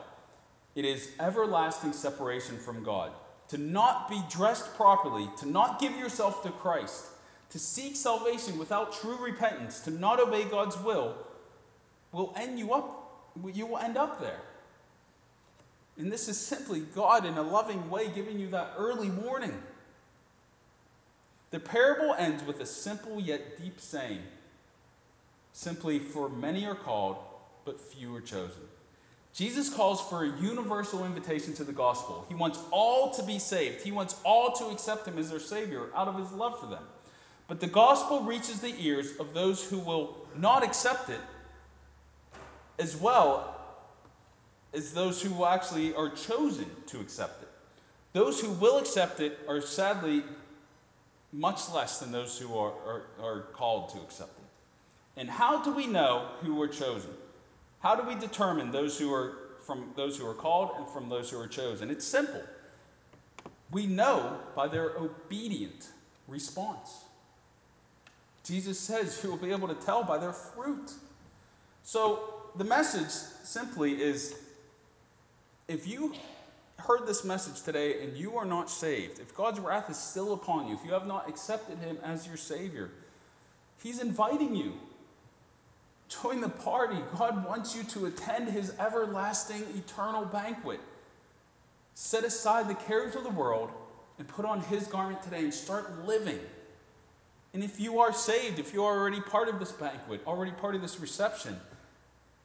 It 0.73 0.85
is 0.85 1.11
everlasting 1.19 1.91
separation 1.91 2.57
from 2.57 2.83
God. 2.83 3.11
To 3.49 3.57
not 3.57 4.09
be 4.09 4.21
dressed 4.29 4.75
properly, 4.75 5.29
to 5.37 5.47
not 5.47 5.79
give 5.79 5.95
yourself 5.95 6.41
to 6.43 6.49
Christ, 6.49 7.05
to 7.51 7.59
seek 7.59 7.95
salvation 7.95 8.57
without 8.57 8.91
true 8.91 9.17
repentance, 9.17 9.79
to 9.81 9.91
not 9.91 10.19
obey 10.19 10.45
God's 10.45 10.77
will, 10.77 11.15
will 12.11 12.33
end 12.35 12.57
you 12.57 12.73
up, 12.73 13.31
you 13.53 13.67
will 13.67 13.77
end 13.77 13.97
up 13.97 14.19
there. 14.19 14.41
And 15.97 16.11
this 16.11 16.27
is 16.27 16.37
simply 16.37 16.81
God 16.81 17.25
in 17.25 17.35
a 17.35 17.41
loving 17.41 17.89
way 17.89 18.09
giving 18.09 18.39
you 18.39 18.47
that 18.49 18.73
early 18.77 19.09
warning. 19.09 19.61
The 21.51 21.59
parable 21.59 22.13
ends 22.17 22.43
with 22.43 22.59
a 22.59 22.65
simple 22.65 23.21
yet 23.21 23.57
deep 23.61 23.79
saying 23.79 24.21
simply, 25.53 25.99
for 25.99 26.27
many 26.27 26.65
are 26.65 26.75
called, 26.75 27.17
but 27.63 27.79
few 27.79 28.13
are 28.13 28.21
chosen. 28.21 28.63
Jesus 29.35 29.67
calls 29.69 29.99
for 29.99 30.23
a 30.23 30.29
universal 30.39 31.05
invitation 31.05 31.53
to 31.55 31.65
the 31.65 31.73
gospel. 31.73 32.25
He 32.29 32.35
wants 32.35 32.57
all 32.71 33.11
to 33.15 33.23
be 33.23 33.37
saved, 33.37 33.81
He 33.81 33.91
wants 33.91 34.15
all 34.23 34.53
to 34.53 34.67
accept 34.67 35.05
Him 35.05 35.17
as 35.17 35.29
their 35.29 35.41
Savior 35.41 35.89
out 35.93 36.07
of 36.07 36.17
His 36.17 36.31
love 36.31 36.57
for 36.57 36.67
them. 36.67 36.83
But 37.49 37.59
the 37.59 37.67
gospel 37.67 38.23
reaches 38.23 38.61
the 38.61 38.73
ears 38.79 39.17
of 39.19 39.33
those 39.33 39.69
who 39.69 39.77
will 39.77 40.25
not 40.37 40.63
accept 40.63 41.09
it 41.09 41.19
as 42.79 42.95
well 42.95 43.55
as 44.73 44.93
those 44.93 45.21
who 45.21 45.45
actually 45.45 45.93
are 45.93 46.09
chosen 46.09 46.67
to 46.87 47.01
accept 47.01 47.43
it. 47.43 47.49
Those 48.13 48.39
who 48.39 48.51
will 48.51 48.77
accept 48.77 49.19
it 49.19 49.37
are 49.49 49.59
sadly 49.59 50.23
much 51.33 51.69
less 51.73 51.99
than 51.99 52.13
those 52.13 52.39
who 52.39 52.57
are, 52.57 52.71
are, 52.71 53.03
are 53.21 53.41
called 53.51 53.89
to 53.89 53.97
accept 53.97 54.37
it. 54.39 54.45
And 55.19 55.29
how 55.29 55.61
do 55.61 55.73
we 55.73 55.87
know 55.87 56.29
who 56.41 56.55
were 56.55 56.69
chosen? 56.69 57.11
How 57.85 57.93
do 57.93 58.01
we 58.01 58.15
determine 58.15 58.71
those 58.71 58.97
who 58.97 59.13
are 59.13 59.37
from 59.63 59.91
those 59.95 60.17
who 60.17 60.25
are 60.25 60.33
called 60.33 60.71
and 60.75 60.87
from 60.87 61.07
those 61.07 61.29
who 61.29 61.39
are 61.39 61.47
chosen? 61.47 61.91
It's 61.91 62.03
simple. 62.03 62.41
We 63.69 63.85
know 63.85 64.39
by 64.55 64.67
their 64.69 64.97
obedient 64.97 65.89
response. 66.27 67.03
Jesus 68.43 68.79
says 68.79 69.19
you 69.23 69.29
will 69.29 69.37
be 69.37 69.51
able 69.51 69.67
to 69.67 69.75
tell 69.75 70.03
by 70.03 70.17
their 70.17 70.33
fruit. 70.33 70.93
So 71.83 72.47
the 72.55 72.63
message 72.63 73.11
simply 73.43 74.01
is 74.01 74.33
if 75.67 75.87
you 75.87 76.15
heard 76.79 77.05
this 77.05 77.23
message 77.23 77.61
today 77.61 78.01
and 78.01 78.17
you 78.17 78.35
are 78.35 78.45
not 78.45 78.71
saved, 78.71 79.19
if 79.19 79.35
God's 79.35 79.59
wrath 79.59 79.91
is 79.91 79.97
still 79.97 80.33
upon 80.33 80.67
you, 80.67 80.73
if 80.73 80.83
you 80.83 80.93
have 80.93 81.05
not 81.05 81.29
accepted 81.29 81.77
Him 81.77 81.99
as 82.03 82.25
your 82.25 82.37
Savior, 82.37 82.89
He's 83.77 84.01
inviting 84.01 84.55
you. 84.55 84.73
Join 86.07 86.41
the 86.41 86.49
party. 86.49 86.97
God 87.17 87.45
wants 87.45 87.75
you 87.75 87.83
to 87.83 88.05
attend 88.05 88.49
His 88.49 88.73
everlasting, 88.79 89.63
eternal 89.75 90.25
banquet. 90.25 90.79
Set 91.93 92.23
aside 92.23 92.67
the 92.67 92.75
cares 92.75 93.15
of 93.15 93.23
the 93.23 93.29
world 93.29 93.71
and 94.19 94.27
put 94.27 94.45
on 94.45 94.61
His 94.61 94.87
garment 94.87 95.23
today 95.23 95.39
and 95.39 95.53
start 95.53 96.05
living. 96.05 96.39
And 97.53 97.63
if 97.63 97.79
you 97.79 97.99
are 97.99 98.13
saved, 98.13 98.59
if 98.59 98.73
you 98.73 98.83
are 98.83 98.97
already 98.97 99.21
part 99.21 99.47
of 99.47 99.59
this 99.59 99.71
banquet, 99.71 100.21
already 100.27 100.51
part 100.51 100.75
of 100.75 100.81
this 100.81 100.99
reception, 100.99 101.57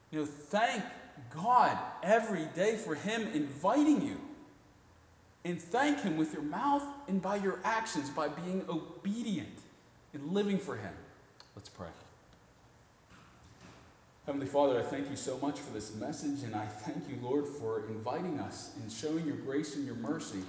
you 0.09 0.19
know, 0.19 0.25
thank 0.25 0.83
God 1.29 1.77
every 2.01 2.45
day 2.55 2.77
for 2.77 2.95
Him 2.95 3.27
inviting 3.33 4.01
you. 4.01 4.21
And 5.43 5.61
thank 5.61 6.01
Him 6.01 6.17
with 6.17 6.33
your 6.33 6.43
mouth 6.43 6.83
and 7.07 7.21
by 7.21 7.37
your 7.37 7.59
actions, 7.63 8.09
by 8.09 8.27
being 8.27 8.63
obedient 8.69 9.59
and 10.13 10.31
living 10.33 10.57
for 10.57 10.77
Him. 10.77 10.93
Let's 11.55 11.69
pray. 11.69 11.87
Heavenly 14.27 14.45
Father, 14.45 14.77
I 14.77 14.83
thank 14.83 15.09
you 15.09 15.15
so 15.15 15.39
much 15.39 15.59
for 15.59 15.73
this 15.73 15.95
message, 15.95 16.43
and 16.43 16.53
I 16.53 16.67
thank 16.67 17.09
you, 17.09 17.17
Lord, 17.23 17.47
for 17.47 17.87
inviting 17.87 18.39
us 18.39 18.69
and 18.79 18.91
showing 18.91 19.25
your 19.25 19.37
grace 19.37 19.75
and 19.75 19.83
your 19.83 19.95
mercy, 19.95 20.43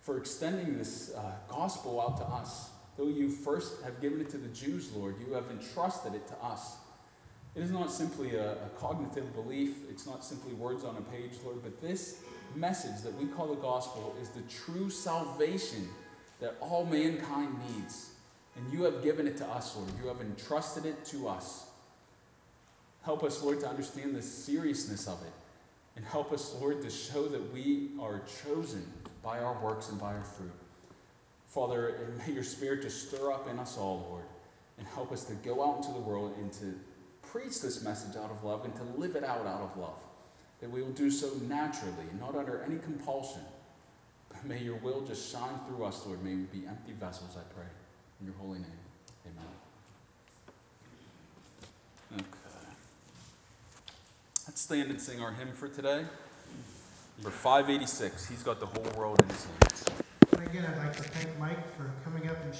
for 0.00 0.16
extending 0.16 0.78
this 0.78 1.12
uh, 1.16 1.32
gospel 1.48 2.00
out 2.00 2.18
to 2.18 2.22
us. 2.22 2.70
Though 2.96 3.08
you 3.08 3.28
first 3.28 3.82
have 3.82 4.00
given 4.00 4.20
it 4.20 4.30
to 4.30 4.38
the 4.38 4.46
Jews, 4.46 4.92
Lord, 4.94 5.16
you 5.26 5.34
have 5.34 5.50
entrusted 5.50 6.14
it 6.14 6.28
to 6.28 6.36
us. 6.36 6.76
It 7.56 7.64
is 7.64 7.72
not 7.72 7.90
simply 7.90 8.36
a, 8.36 8.52
a, 8.52 8.68
cognitive 8.78 9.34
belief, 9.34 9.90
it's 9.90 10.06
not 10.06 10.24
simply 10.24 10.52
words 10.52 10.84
on 10.84 10.96
a 10.96 11.02
page, 11.02 11.32
Lord, 11.44 11.64
but 11.64 11.82
this 11.82 12.20
message 12.54 13.02
that 13.02 13.12
we 13.20 13.26
call 13.26 13.48
the 13.48 13.60
gospel 13.60 14.14
is 14.22 14.28
the 14.28 14.42
true 14.42 14.88
salvation 14.88 15.88
that 16.38 16.56
all 16.60 16.86
mankind 16.86 17.56
needs. 17.74 18.12
And 18.54 18.72
you 18.72 18.84
have 18.84 19.02
given 19.02 19.26
it 19.26 19.36
to 19.38 19.48
us, 19.48 19.76
Lord. 19.76 19.90
You 20.00 20.06
have 20.06 20.20
entrusted 20.20 20.86
it 20.86 21.04
to 21.06 21.26
us. 21.26 21.69
Help 23.02 23.24
us, 23.24 23.42
Lord, 23.42 23.60
to 23.60 23.68
understand 23.68 24.14
the 24.14 24.22
seriousness 24.22 25.06
of 25.06 25.22
it. 25.22 25.32
And 25.96 26.04
help 26.04 26.32
us, 26.32 26.54
Lord, 26.60 26.82
to 26.82 26.90
show 26.90 27.26
that 27.28 27.52
we 27.52 27.90
are 28.00 28.22
chosen 28.44 28.86
by 29.22 29.38
our 29.40 29.58
works 29.62 29.88
and 29.88 30.00
by 30.00 30.14
our 30.14 30.22
fruit. 30.22 30.52
Father, 31.46 32.12
may 32.18 32.32
your 32.32 32.44
Spirit 32.44 32.82
just 32.82 33.08
stir 33.08 33.32
up 33.32 33.48
in 33.48 33.58
us 33.58 33.76
all, 33.76 34.06
Lord, 34.08 34.24
and 34.78 34.86
help 34.86 35.12
us 35.12 35.24
to 35.24 35.34
go 35.34 35.68
out 35.68 35.78
into 35.78 35.92
the 35.92 35.98
world 35.98 36.36
and 36.38 36.52
to 36.54 36.78
preach 37.22 37.60
this 37.60 37.82
message 37.82 38.16
out 38.16 38.30
of 38.30 38.44
love 38.44 38.64
and 38.64 38.74
to 38.76 38.82
live 38.96 39.16
it 39.16 39.24
out 39.24 39.46
out 39.46 39.60
of 39.60 39.76
love. 39.76 39.98
That 40.60 40.70
we 40.70 40.82
will 40.82 40.92
do 40.92 41.10
so 41.10 41.30
naturally, 41.48 42.06
not 42.20 42.36
under 42.36 42.62
any 42.62 42.78
compulsion. 42.78 43.42
But 44.28 44.44
may 44.44 44.58
your 44.62 44.76
will 44.76 45.00
just 45.00 45.32
shine 45.32 45.58
through 45.66 45.84
us, 45.84 46.06
Lord. 46.06 46.22
May 46.22 46.34
we 46.34 46.42
be 46.42 46.66
empty 46.66 46.92
vessels, 46.92 47.36
I 47.36 47.42
pray. 47.54 47.66
In 48.20 48.26
your 48.26 48.36
holy 48.36 48.58
name. 48.58 48.66
Amen. 49.26 49.46
Okay. 52.14 52.24
Let's 54.46 54.62
stand 54.62 54.90
and 54.90 55.00
sing 55.00 55.20
our 55.20 55.32
hymn 55.32 55.52
for 55.52 55.68
today. 55.68 56.04
Number 57.18 57.30
586, 57.30 58.28
He's 58.28 58.42
Got 58.42 58.58
the 58.58 58.66
Whole 58.66 58.86
World 58.96 59.20
in 59.22 59.28
His 59.28 59.44
Hands. 59.44 59.84
And 60.32 60.46
again, 60.48 60.64
I'd 60.64 60.78
like 60.78 60.96
to 60.96 61.02
thank 61.02 61.38
Mike 61.38 61.76
for 61.76 61.90
coming 62.04 62.28
up 62.28 62.42
and 62.44 62.54
sharing 62.54 62.58